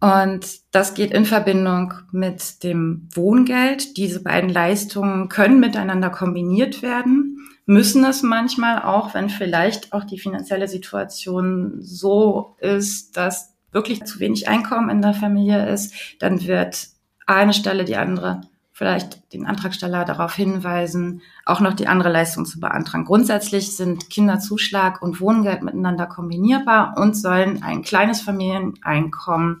Und 0.00 0.46
das 0.70 0.94
geht 0.94 1.10
in 1.10 1.24
Verbindung 1.24 1.94
mit 2.12 2.62
dem 2.62 3.08
Wohngeld. 3.12 3.96
Diese 3.96 4.22
beiden 4.22 4.48
Leistungen 4.48 5.28
können 5.28 5.58
miteinander 5.58 6.10
kombiniert 6.10 6.82
werden 6.82 7.38
müssen 7.68 8.02
es 8.04 8.22
manchmal 8.22 8.82
auch, 8.82 9.12
wenn 9.12 9.28
vielleicht 9.28 9.92
auch 9.92 10.04
die 10.04 10.18
finanzielle 10.18 10.68
Situation 10.68 11.76
so 11.80 12.56
ist, 12.60 13.16
dass 13.18 13.52
wirklich 13.72 14.04
zu 14.04 14.20
wenig 14.20 14.48
Einkommen 14.48 14.88
in 14.88 15.02
der 15.02 15.12
Familie 15.12 15.68
ist, 15.68 15.92
dann 16.18 16.46
wird 16.46 16.88
eine 17.26 17.52
Stelle 17.52 17.84
die 17.84 17.96
andere 17.96 18.40
vielleicht 18.72 19.32
den 19.32 19.44
Antragsteller 19.44 20.04
darauf 20.04 20.34
hinweisen, 20.34 21.20
auch 21.44 21.60
noch 21.60 21.74
die 21.74 21.88
andere 21.88 22.10
Leistung 22.10 22.46
zu 22.46 22.60
beantragen. 22.60 23.04
Grundsätzlich 23.04 23.76
sind 23.76 24.08
Kinderzuschlag 24.08 25.02
und 25.02 25.20
Wohngeld 25.20 25.62
miteinander 25.62 26.06
kombinierbar 26.06 26.94
und 26.96 27.16
sollen 27.16 27.62
ein 27.64 27.82
kleines 27.82 28.20
Familieneinkommen 28.20 29.58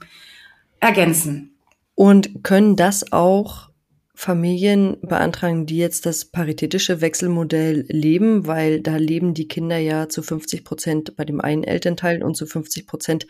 ergänzen. 0.78 1.50
Und 1.96 2.44
können 2.44 2.76
das 2.76 3.12
auch 3.12 3.68
Familien 4.20 4.96
beantragen, 5.00 5.64
die 5.64 5.76
jetzt 5.76 6.04
das 6.04 6.24
paritätische 6.24 7.00
Wechselmodell 7.00 7.84
leben, 7.88 8.48
weil 8.48 8.80
da 8.80 8.96
leben 8.96 9.32
die 9.32 9.46
Kinder 9.46 9.78
ja 9.78 10.08
zu 10.08 10.24
50 10.24 10.64
Prozent 10.64 11.16
bei 11.16 11.24
dem 11.24 11.40
einen 11.40 11.62
Elternteil 11.62 12.24
und 12.24 12.34
zu 12.34 12.44
50 12.44 12.88
Prozent 12.88 13.28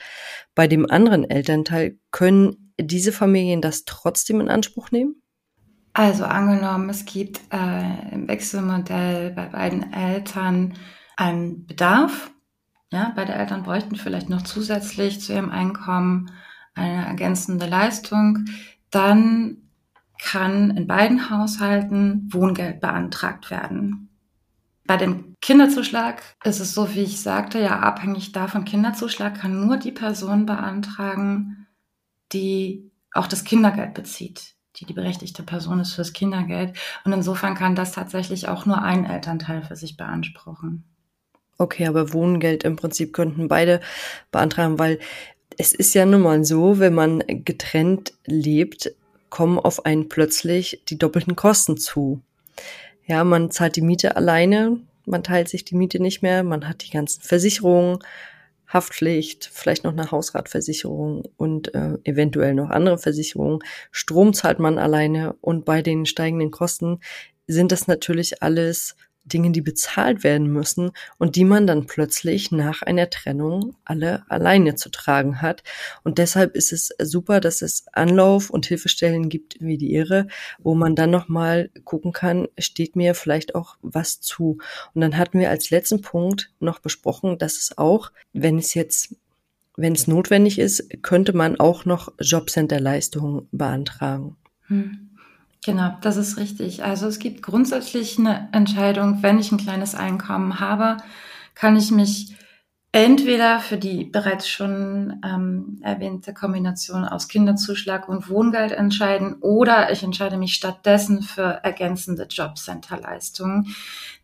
bei 0.55 0.66
dem 0.66 0.90
anderen 0.90 1.29
Elternteil. 1.29 1.98
Können 2.11 2.72
diese 2.81 3.12
Familien 3.12 3.61
das 3.61 3.85
trotzdem 3.85 4.40
in 4.40 4.48
Anspruch 4.48 4.90
nehmen? 4.90 5.20
Also 5.92 6.24
angenommen, 6.24 6.88
es 6.88 7.05
gibt 7.05 7.42
äh, 7.53 8.14
im 8.14 8.27
Wechselmodell 8.27 9.33
bei 9.33 9.44
beiden 9.44 9.92
Eltern 9.92 10.72
einen 11.18 11.66
Bedarf. 11.66 12.31
Ja, 12.90 13.12
beide 13.14 13.35
Eltern 13.35 13.62
bräuchten 13.62 13.96
vielleicht 13.96 14.31
noch 14.31 14.40
zusätzlich 14.40 15.20
zu 15.20 15.35
ihrem 15.35 15.51
Einkommen 15.51 16.31
eine 16.74 17.05
ergänzende 17.05 17.66
Leistung. 17.66 18.46
Dann 18.90 19.68
kann 20.19 20.77
in 20.77 20.87
beiden 20.87 21.31
Haushalten 21.31 22.29
Wohngeld 22.33 22.81
beantragt 22.81 23.51
werden. 23.51 24.09
Bei 24.87 24.97
dem 24.97 25.37
Kinderzuschlag 25.43 26.23
ist 26.45 26.61
es 26.61 26.73
so, 26.75 26.95
wie 26.95 27.03
ich 27.03 27.21
sagte, 27.21 27.61
ja 27.61 27.81
abhängig 27.81 28.33
davon, 28.33 28.65
Kinderzuschlag 28.65 29.39
kann 29.39 29.67
nur 29.67 29.77
die 29.77 29.93
Person 29.93 30.47
beantragen, 30.47 31.67
die 32.33 32.91
auch 33.13 33.27
das 33.27 33.45
Kindergeld 33.45 33.95
bezieht, 33.95 34.55
die 34.77 34.87
die 34.87 34.95
berechtigte 34.95 35.43
Person 35.43 35.81
ist 35.81 35.93
fürs 35.93 36.13
Kindergeld. 36.13 36.77
Und 37.05 37.13
insofern 37.13 37.55
kann 37.55 37.75
das 37.75 37.93
tatsächlich 37.93 38.49
auch 38.49 38.65
nur 38.65 38.83
ein 38.83 39.05
Elternteil 39.05 39.63
für 39.63 39.77
sich 39.77 39.97
beanspruchen. 39.97 40.85
Okay, 41.59 41.87
aber 41.87 42.13
Wohngeld 42.13 42.65
im 42.65 42.77
Prinzip 42.77 43.13
könnten 43.13 43.49
beide 43.49 43.81
beantragen, 44.31 44.79
weil 44.79 45.01
es 45.59 45.73
ist 45.75 45.93
ja 45.95 46.07
nun 46.07 46.23
mal 46.23 46.45
so, 46.45 46.79
wenn 46.79 46.95
man 46.95 47.23
getrennt 47.27 48.15
lebt, 48.25 48.93
kommen 49.31 49.59
auf 49.59 49.85
einen 49.87 50.09
plötzlich 50.09 50.83
die 50.88 50.99
doppelten 50.99 51.37
Kosten 51.37 51.77
zu. 51.77 52.21
Ja, 53.07 53.25
man 53.25 53.51
zahlt 53.51 53.77
die 53.77 53.83
Miete 53.83 54.17
alleine, 54.17 54.81
man 55.07 55.23
teilt 55.23 55.49
sich 55.49 55.64
die 55.64 55.75
Miete 55.75 56.01
nicht 56.01 56.23
mehr, 56.23 56.43
man 56.43 56.69
hat 56.69 56.85
die 56.85 56.91
ganzen 56.91 57.23
Versicherungen, 57.23 57.99
Haftpflicht, 58.67 59.49
vielleicht 59.51 59.85
noch 59.85 59.93
eine 59.93 60.11
Hausratversicherung 60.11 61.25
und 61.38 61.75
äh, 61.75 61.97
eventuell 62.05 62.53
noch 62.55 62.69
andere 62.69 62.99
Versicherungen. 62.99 63.61
Strom 63.91 64.35
zahlt 64.35 64.59
man 64.59 64.79
alleine 64.79 65.35
und 65.41 65.64
bei 65.64 65.81
den 65.81 66.05
steigenden 66.05 66.51
Kosten 66.51 67.01
sind 67.47 67.73
das 67.73 67.87
natürlich 67.87 68.43
alles 68.43 68.95
Dinge, 69.29 69.53
die 69.53 69.61
bezahlt 69.61 70.25
werden 70.25 70.53
müssen 70.53 70.91
und 71.19 71.37
die 71.37 71.45
man 71.45 71.67
dann 71.67 71.87
plötzlich 71.87 72.51
nach 72.51 72.83
einer 72.83 73.11
Trennung 73.11 73.77
alle 73.85 74.25
alleine 74.29 74.75
zu 74.75 74.91
tragen 74.91 75.41
hat. 75.43 75.62
Und 76.05 76.19
deshalb 76.19 76.55
ist 76.57 76.73
es 76.73 76.91
super, 77.01 77.41
dass 77.41 77.62
es 77.62 77.87
Anlauf- 77.93 78.51
und 78.51 78.67
Hilfestellen 78.67 79.29
gibt 79.29 79.57
wie 79.61 79.79
die 79.79 79.91
Ihre, 79.93 80.27
wo 80.59 80.75
man 80.75 80.95
dann 80.95 81.11
nochmal 81.11 81.71
gucken 81.85 82.12
kann, 82.12 82.49
steht 82.59 82.97
mir 82.97 83.14
vielleicht 83.14 83.55
auch 83.55 83.77
was 83.83 84.21
zu. 84.21 84.59
Und 84.95 85.01
dann 85.01 85.17
hatten 85.17 85.38
wir 85.38 85.51
als 85.51 85.71
letzten 85.71 86.03
Punkt 86.03 86.51
noch 86.61 86.79
besprochen, 86.79 87.38
dass 87.38 87.59
es 87.59 87.77
auch, 87.79 88.11
wenn 88.33 88.59
es 88.59 88.75
jetzt 88.75 89.14
wenn 89.79 89.93
es 89.93 90.09
notwendig 90.09 90.59
ist, 90.59 91.03
könnte 91.03 91.33
man 91.33 91.61
auch 91.61 91.85
noch 91.85 92.12
Jobcenter-Leistungen 92.19 93.47
beantragen. 93.53 94.37
Hm. 94.67 95.08
Genau, 95.64 95.97
das 96.01 96.16
ist 96.16 96.37
richtig. 96.37 96.85
Also 96.85 97.07
es 97.07 97.18
gibt 97.18 97.42
grundsätzlich 97.42 98.18
eine 98.18 98.49
Entscheidung, 98.53 99.23
wenn 99.23 99.38
ich 99.38 99.53
ein 99.53 99.59
kleines 99.59 99.94
Einkommen 99.94 100.61
habe, 100.61 100.99
kann 101.55 101.77
ich 101.77 101.90
mich 101.90 102.37
entweder 102.92 103.61
für 103.61 103.77
die 103.77 104.05
bereits 104.05 104.49
schon 104.49 105.21
ähm, 105.25 105.79
erwähnte 105.83 106.33
Kombination 106.33 107.05
aus 107.05 107.29
Kinderzuschlag 107.29 108.09
und 108.09 108.31
Wohngeld 108.31 108.73
entscheiden 108.73 109.37
oder 109.40 109.92
ich 109.92 110.03
entscheide 110.03 110.38
mich 110.38 110.55
stattdessen 110.55 111.23
für 111.23 111.61
ergänzende 111.62 112.25
Jobcenter-Leistungen. 112.25 113.75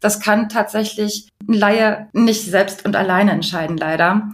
Das 0.00 0.18
kann 0.20 0.48
tatsächlich 0.48 1.28
ein 1.46 1.54
Laie 1.54 2.08
nicht 2.12 2.44
selbst 2.44 2.86
und 2.86 2.96
alleine 2.96 3.32
entscheiden, 3.32 3.76
leider. 3.76 4.30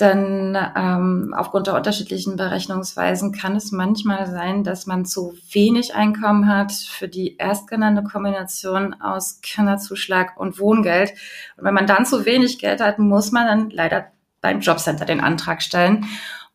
Denn 0.00 0.56
ähm, 0.76 1.34
aufgrund 1.36 1.66
der 1.66 1.74
unterschiedlichen 1.74 2.36
Berechnungsweisen 2.36 3.32
kann 3.32 3.54
es 3.54 3.70
manchmal 3.70 4.26
sein, 4.30 4.64
dass 4.64 4.86
man 4.86 5.04
zu 5.04 5.34
wenig 5.52 5.94
Einkommen 5.94 6.48
hat 6.48 6.72
für 6.72 7.06
die 7.06 7.36
erstgenannte 7.36 8.02
Kombination 8.02 8.94
aus 8.94 9.42
Kinderzuschlag 9.42 10.40
und 10.40 10.58
Wohngeld. 10.58 11.12
Und 11.58 11.64
wenn 11.64 11.74
man 11.74 11.86
dann 11.86 12.06
zu 12.06 12.24
wenig 12.24 12.58
Geld 12.58 12.80
hat, 12.80 12.98
muss 12.98 13.30
man 13.30 13.46
dann 13.46 13.70
leider 13.70 14.06
beim 14.40 14.60
Jobcenter 14.60 15.04
den 15.04 15.20
Antrag 15.20 15.60
stellen. 15.60 16.06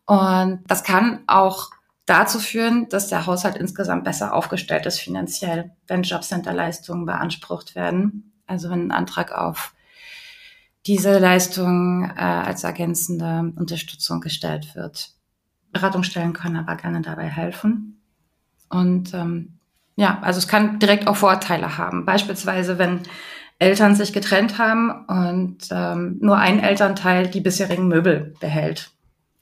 Und 0.06 0.64
das 0.66 0.82
kann 0.82 1.20
auch 1.28 1.70
dazu 2.04 2.40
führen, 2.40 2.88
dass 2.88 3.08
der 3.08 3.26
Haushalt 3.26 3.56
insgesamt 3.56 4.02
besser 4.02 4.34
aufgestellt 4.34 4.86
ist 4.86 4.98
finanziell, 4.98 5.70
wenn 5.86 6.02
Jobcenter-Leistungen 6.02 7.06
beansprucht 7.06 7.76
werden. 7.76 8.32
Also 8.48 8.70
wenn 8.70 8.88
ein 8.88 8.92
Antrag 8.92 9.32
auf 9.32 9.72
diese 10.86 11.18
Leistung 11.18 12.04
äh, 12.04 12.20
als 12.20 12.64
ergänzende 12.64 13.52
Unterstützung 13.56 14.20
gestellt 14.20 14.74
wird. 14.74 15.10
Beratungsstellen 15.72 16.32
können 16.32 16.56
aber 16.56 16.76
gerne 16.76 17.02
dabei 17.02 17.28
helfen. 17.28 18.00
Und 18.68 19.12
ähm, 19.14 19.58
ja, 19.96 20.18
also 20.22 20.38
es 20.38 20.48
kann 20.48 20.78
direkt 20.78 21.08
auch 21.08 21.16
Vorteile 21.16 21.76
haben. 21.78 22.04
Beispielsweise, 22.04 22.78
wenn 22.78 23.00
Eltern 23.58 23.94
sich 23.94 24.12
getrennt 24.12 24.58
haben 24.58 25.06
und 25.06 25.68
ähm, 25.70 26.18
nur 26.20 26.36
ein 26.36 26.60
Elternteil 26.60 27.28
die 27.28 27.40
bisherigen 27.40 27.88
Möbel 27.88 28.34
behält. 28.40 28.90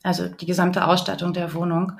Also 0.02 0.28
die 0.28 0.46
gesamte 0.46 0.86
Ausstattung 0.86 1.32
der 1.32 1.54
Wohnung. 1.54 1.92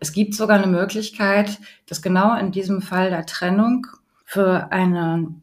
Es 0.00 0.12
gibt 0.12 0.34
sogar 0.34 0.58
eine 0.58 0.68
Möglichkeit, 0.68 1.58
dass 1.86 2.02
genau 2.02 2.36
in 2.36 2.52
diesem 2.52 2.80
Fall 2.80 3.10
der 3.10 3.26
Trennung 3.26 3.86
für 4.24 4.70
eine 4.72 5.34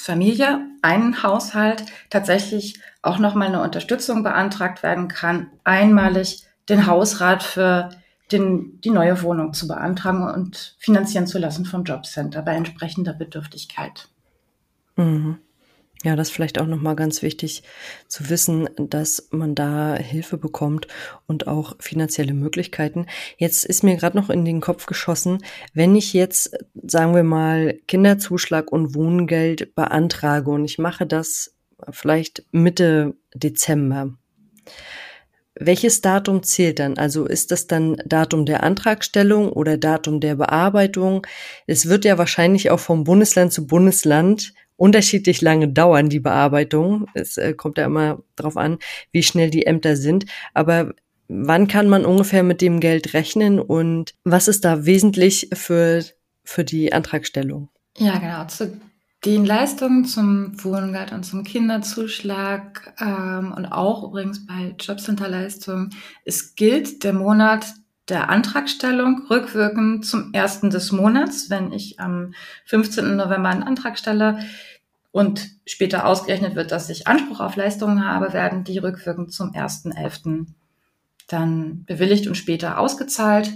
Familie, 0.00 0.66
einen 0.82 1.22
Haushalt 1.22 1.84
tatsächlich 2.10 2.80
auch 3.02 3.18
nochmal 3.18 3.48
eine 3.48 3.62
Unterstützung 3.62 4.22
beantragt 4.22 4.82
werden 4.82 5.08
kann, 5.08 5.50
einmalig 5.64 6.44
den 6.68 6.86
Hausrat 6.86 7.42
für 7.42 7.90
den, 8.32 8.80
die 8.80 8.90
neue 8.90 9.22
Wohnung 9.22 9.52
zu 9.52 9.66
beantragen 9.66 10.28
und 10.28 10.76
finanzieren 10.78 11.26
zu 11.26 11.38
lassen 11.38 11.64
vom 11.64 11.84
Jobcenter 11.84 12.42
bei 12.42 12.54
entsprechender 12.54 13.12
Bedürftigkeit. 13.12 14.08
Mhm. 14.96 15.38
Ja, 16.02 16.16
das 16.16 16.28
ist 16.28 16.34
vielleicht 16.34 16.58
auch 16.58 16.66
nochmal 16.66 16.96
ganz 16.96 17.20
wichtig 17.20 17.62
zu 18.08 18.30
wissen, 18.30 18.70
dass 18.78 19.28
man 19.32 19.54
da 19.54 19.96
Hilfe 19.96 20.38
bekommt 20.38 20.88
und 21.26 21.46
auch 21.46 21.76
finanzielle 21.78 22.32
Möglichkeiten. 22.32 23.04
Jetzt 23.36 23.66
ist 23.66 23.82
mir 23.82 23.96
gerade 23.96 24.16
noch 24.16 24.30
in 24.30 24.46
den 24.46 24.62
Kopf 24.62 24.86
geschossen, 24.86 25.44
wenn 25.74 25.94
ich 25.94 26.14
jetzt, 26.14 26.56
sagen 26.74 27.14
wir 27.14 27.22
mal, 27.22 27.78
Kinderzuschlag 27.86 28.72
und 28.72 28.94
Wohngeld 28.94 29.74
beantrage 29.74 30.50
und 30.50 30.64
ich 30.64 30.78
mache 30.78 31.06
das 31.06 31.54
vielleicht 31.90 32.44
Mitte 32.50 33.14
Dezember. 33.34 34.14
Welches 35.54 36.00
Datum 36.00 36.42
zählt 36.42 36.78
dann? 36.78 36.96
Also 36.96 37.26
ist 37.26 37.50
das 37.50 37.66
dann 37.66 37.96
Datum 38.06 38.46
der 38.46 38.62
Antragstellung 38.62 39.52
oder 39.52 39.76
Datum 39.76 40.20
der 40.20 40.36
Bearbeitung? 40.36 41.26
Es 41.66 41.90
wird 41.90 42.06
ja 42.06 42.16
wahrscheinlich 42.16 42.70
auch 42.70 42.80
vom 42.80 43.04
Bundesland 43.04 43.52
zu 43.52 43.66
Bundesland 43.66 44.54
unterschiedlich 44.80 45.42
lange 45.42 45.68
dauern, 45.68 46.08
die 46.08 46.20
Bearbeitung. 46.20 47.06
Es 47.12 47.36
äh, 47.36 47.52
kommt 47.52 47.76
ja 47.76 47.84
immer 47.84 48.22
darauf 48.34 48.56
an, 48.56 48.78
wie 49.12 49.22
schnell 49.22 49.50
die 49.50 49.66
Ämter 49.66 49.94
sind. 49.94 50.24
Aber 50.54 50.94
wann 51.28 51.68
kann 51.68 51.88
man 51.88 52.06
ungefähr 52.06 52.42
mit 52.42 52.62
dem 52.62 52.80
Geld 52.80 53.12
rechnen 53.12 53.60
und 53.60 54.14
was 54.24 54.48
ist 54.48 54.64
da 54.64 54.86
wesentlich 54.86 55.50
für, 55.52 56.02
für 56.44 56.64
die 56.64 56.94
Antragstellung? 56.94 57.68
Ja, 57.98 58.18
genau. 58.18 58.46
Zu 58.46 58.80
den 59.26 59.44
Leistungen 59.44 60.06
zum 60.06 60.52
Wohngeld 60.64 61.12
und 61.12 61.24
zum 61.24 61.44
Kinderzuschlag 61.44 62.94
ähm, 63.00 63.52
und 63.54 63.66
auch 63.66 64.02
übrigens 64.04 64.46
bei 64.46 64.74
Jobcenterleistungen, 64.80 65.90
es 66.24 66.54
gilt 66.54 67.04
der 67.04 67.12
Monat 67.12 67.66
der 68.10 68.28
Antragstellung 68.28 69.26
rückwirkend 69.30 70.04
zum 70.04 70.32
ersten 70.32 70.70
des 70.70 70.92
Monats. 70.92 71.48
Wenn 71.48 71.72
ich 71.72 72.00
am 72.00 72.34
15. 72.66 73.16
November 73.16 73.48
einen 73.48 73.62
Antrag 73.62 73.98
stelle 73.98 74.40
und 75.12 75.48
später 75.66 76.06
ausgerechnet 76.06 76.54
wird, 76.54 76.70
dass 76.70 76.88
ich 76.88 77.06
Anspruch 77.06 77.40
auf 77.40 77.56
Leistungen 77.56 78.04
habe, 78.04 78.32
werden 78.32 78.64
die 78.64 78.78
rückwirkend 78.78 79.32
zum 79.32 79.52
1.11. 79.52 80.46
dann 81.26 81.84
bewilligt 81.84 82.26
und 82.26 82.36
später 82.36 82.78
ausgezahlt. 82.78 83.50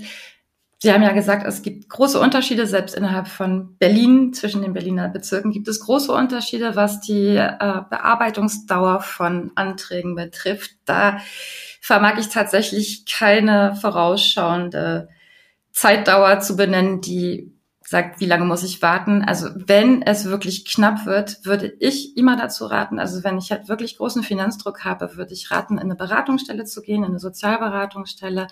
Sie 0.84 0.92
haben 0.92 1.02
ja 1.02 1.12
gesagt, 1.12 1.46
es 1.46 1.62
gibt 1.62 1.88
große 1.88 2.20
Unterschiede, 2.20 2.66
selbst 2.66 2.94
innerhalb 2.94 3.28
von 3.28 3.76
Berlin, 3.78 4.34
zwischen 4.34 4.60
den 4.60 4.74
Berliner 4.74 5.08
Bezirken 5.08 5.50
gibt 5.50 5.66
es 5.68 5.80
große 5.80 6.12
Unterschiede, 6.12 6.76
was 6.76 7.00
die 7.00 7.36
äh, 7.36 7.80
Bearbeitungsdauer 7.88 9.00
von 9.00 9.52
Anträgen 9.54 10.14
betrifft. 10.14 10.72
Da 10.84 11.20
vermag 11.80 12.18
ich 12.18 12.28
tatsächlich 12.28 13.06
keine 13.06 13.76
vorausschauende 13.76 15.08
Zeitdauer 15.72 16.40
zu 16.40 16.54
benennen, 16.54 17.00
die 17.00 17.53
sagt, 17.86 18.20
wie 18.20 18.26
lange 18.26 18.44
muss 18.44 18.62
ich 18.62 18.82
warten. 18.82 19.22
Also 19.22 19.48
wenn 19.54 20.02
es 20.02 20.24
wirklich 20.24 20.64
knapp 20.64 21.06
wird, 21.06 21.44
würde 21.44 21.74
ich 21.80 22.16
immer 22.16 22.36
dazu 22.36 22.66
raten, 22.66 22.98
also 22.98 23.22
wenn 23.24 23.38
ich 23.38 23.50
halt 23.50 23.68
wirklich 23.68 23.98
großen 23.98 24.22
Finanzdruck 24.22 24.84
habe, 24.84 25.16
würde 25.16 25.34
ich 25.34 25.50
raten, 25.50 25.74
in 25.74 25.84
eine 25.84 25.94
Beratungsstelle 25.94 26.64
zu 26.64 26.80
gehen, 26.80 27.04
in 27.04 27.10
eine 27.10 27.18
Sozialberatungsstelle 27.18 28.46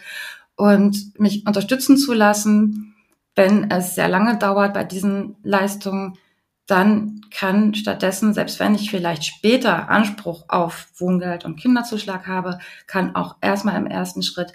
und 0.57 1.18
mich 1.18 1.47
unterstützen 1.47 1.97
zu 1.97 2.12
lassen. 2.12 2.95
Wenn 3.35 3.71
es 3.71 3.95
sehr 3.95 4.09
lange 4.09 4.37
dauert 4.37 4.75
bei 4.75 4.85
diesen 4.85 5.37
Leistungen, 5.42 6.18
dann 6.66 7.23
kann 7.31 7.75
stattdessen, 7.75 8.35
selbst 8.35 8.61
wenn 8.61 8.75
ich 8.75 8.90
vielleicht 8.90 9.25
später 9.25 9.88
Anspruch 9.88 10.45
auf 10.49 10.88
Wohngeld 10.97 11.45
und 11.45 11.57
Kinderzuschlag 11.57 12.27
habe, 12.27 12.59
kann 12.87 13.14
auch 13.14 13.37
erstmal 13.40 13.77
im 13.77 13.87
ersten 13.87 14.23
Schritt 14.23 14.53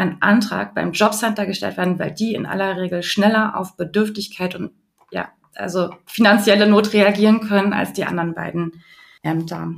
ein 0.00 0.22
Antrag 0.22 0.74
beim 0.74 0.92
Jobcenter 0.92 1.46
gestellt 1.46 1.76
werden, 1.76 1.98
weil 1.98 2.12
die 2.12 2.34
in 2.34 2.46
aller 2.46 2.76
Regel 2.78 3.02
schneller 3.02 3.56
auf 3.56 3.76
Bedürftigkeit 3.76 4.54
und 4.54 4.72
ja, 5.10 5.28
also 5.54 5.94
finanzielle 6.06 6.66
Not 6.66 6.92
reagieren 6.94 7.40
können 7.40 7.72
als 7.72 7.92
die 7.92 8.04
anderen 8.04 8.34
beiden 8.34 8.82
Ämter. 9.22 9.74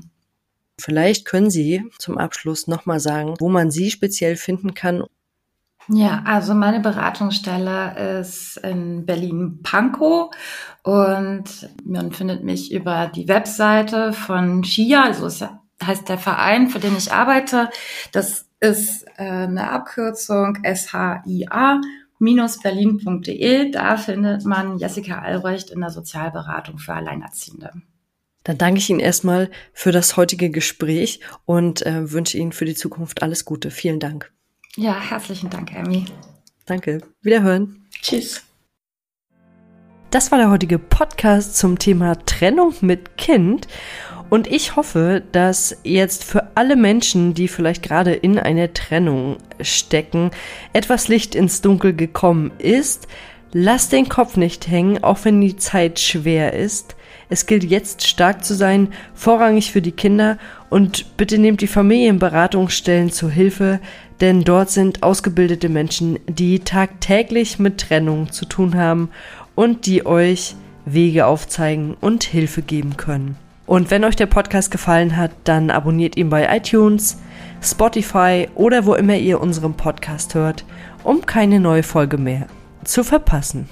Vielleicht 0.78 1.26
können 1.26 1.50
Sie 1.50 1.84
zum 1.98 2.18
Abschluss 2.18 2.66
nochmal 2.66 3.00
sagen, 3.00 3.34
wo 3.40 3.48
man 3.48 3.70
Sie 3.70 3.90
speziell 3.90 4.36
finden 4.36 4.74
kann. 4.74 5.04
Ja, 5.88 6.22
also 6.24 6.54
meine 6.54 6.78
Beratungsstelle 6.78 8.20
ist 8.20 8.56
in 8.58 9.04
Berlin-Pankow 9.04 10.30
und 10.84 11.44
man 11.84 12.12
findet 12.12 12.44
mich 12.44 12.72
über 12.72 13.08
die 13.08 13.26
Webseite 13.26 14.12
von 14.12 14.62
SHIA, 14.62 15.02
also 15.02 15.26
es 15.26 15.44
heißt 15.84 16.08
der 16.08 16.18
Verein, 16.18 16.68
für 16.68 16.78
den 16.78 16.96
ich 16.96 17.12
arbeite. 17.12 17.68
Das 18.12 18.46
ist 18.62 19.04
äh, 19.16 19.24
eine 19.24 19.70
Abkürzung 19.70 20.58
SHIA 20.64 21.80
berlin.de. 22.62 23.70
Da 23.72 23.96
findet 23.96 24.44
man 24.44 24.78
Jessica 24.78 25.18
Albrecht 25.18 25.70
in 25.70 25.80
der 25.80 25.90
Sozialberatung 25.90 26.78
für 26.78 26.94
Alleinerziehende. 26.94 27.72
Dann 28.44 28.58
danke 28.58 28.78
ich 28.78 28.90
Ihnen 28.90 29.00
erstmal 29.00 29.50
für 29.72 29.92
das 29.92 30.16
heutige 30.16 30.50
Gespräch 30.50 31.20
und 31.44 31.84
äh, 31.84 32.12
wünsche 32.12 32.38
Ihnen 32.38 32.52
für 32.52 32.64
die 32.64 32.74
Zukunft 32.74 33.22
alles 33.22 33.44
Gute. 33.44 33.70
Vielen 33.70 34.00
Dank. 34.00 34.32
Ja, 34.76 34.98
herzlichen 34.98 35.50
Dank, 35.50 35.74
Emmy. 35.74 36.06
Danke. 36.66 37.02
Wiederhören. 37.20 37.86
Tschüss. 38.00 38.42
Das 40.12 40.30
war 40.30 40.36
der 40.36 40.50
heutige 40.50 40.78
Podcast 40.78 41.56
zum 41.56 41.78
Thema 41.78 42.16
Trennung 42.26 42.74
mit 42.82 43.16
Kind. 43.16 43.66
Und 44.28 44.46
ich 44.46 44.76
hoffe, 44.76 45.22
dass 45.32 45.78
jetzt 45.84 46.24
für 46.24 46.48
alle 46.54 46.76
Menschen, 46.76 47.32
die 47.32 47.48
vielleicht 47.48 47.82
gerade 47.82 48.12
in 48.12 48.38
einer 48.38 48.74
Trennung 48.74 49.38
stecken, 49.62 50.30
etwas 50.74 51.08
Licht 51.08 51.34
ins 51.34 51.62
Dunkel 51.62 51.94
gekommen 51.94 52.52
ist. 52.58 53.08
Lass 53.54 53.88
den 53.88 54.10
Kopf 54.10 54.36
nicht 54.36 54.68
hängen, 54.68 55.02
auch 55.02 55.20
wenn 55.22 55.40
die 55.40 55.56
Zeit 55.56 55.98
schwer 55.98 56.52
ist. 56.52 56.94
Es 57.30 57.46
gilt 57.46 57.64
jetzt 57.64 58.06
stark 58.06 58.44
zu 58.44 58.52
sein, 58.52 58.88
vorrangig 59.14 59.72
für 59.72 59.80
die 59.80 59.92
Kinder 59.92 60.36
und 60.68 61.16
bitte 61.16 61.38
nehmt 61.38 61.62
die 61.62 61.66
Familienberatungsstellen 61.66 63.10
zur 63.10 63.30
Hilfe, 63.30 63.80
denn 64.20 64.44
dort 64.44 64.68
sind 64.68 65.02
ausgebildete 65.02 65.70
Menschen, 65.70 66.18
die 66.28 66.60
tagtäglich 66.60 67.58
mit 67.58 67.78
Trennung 67.78 68.30
zu 68.30 68.44
tun 68.44 68.76
haben 68.76 69.08
und 69.54 69.86
die 69.86 70.06
euch 70.06 70.56
Wege 70.84 71.26
aufzeigen 71.26 71.96
und 72.00 72.24
Hilfe 72.24 72.62
geben 72.62 72.96
können. 72.96 73.36
Und 73.66 73.90
wenn 73.90 74.04
euch 74.04 74.16
der 74.16 74.26
Podcast 74.26 74.70
gefallen 74.70 75.16
hat, 75.16 75.30
dann 75.44 75.70
abonniert 75.70 76.16
ihn 76.16 76.30
bei 76.30 76.54
iTunes, 76.56 77.18
Spotify 77.62 78.48
oder 78.54 78.86
wo 78.86 78.94
immer 78.94 79.16
ihr 79.16 79.40
unseren 79.40 79.74
Podcast 79.74 80.34
hört, 80.34 80.64
um 81.04 81.24
keine 81.24 81.60
neue 81.60 81.82
Folge 81.82 82.18
mehr 82.18 82.46
zu 82.84 83.04
verpassen. 83.04 83.68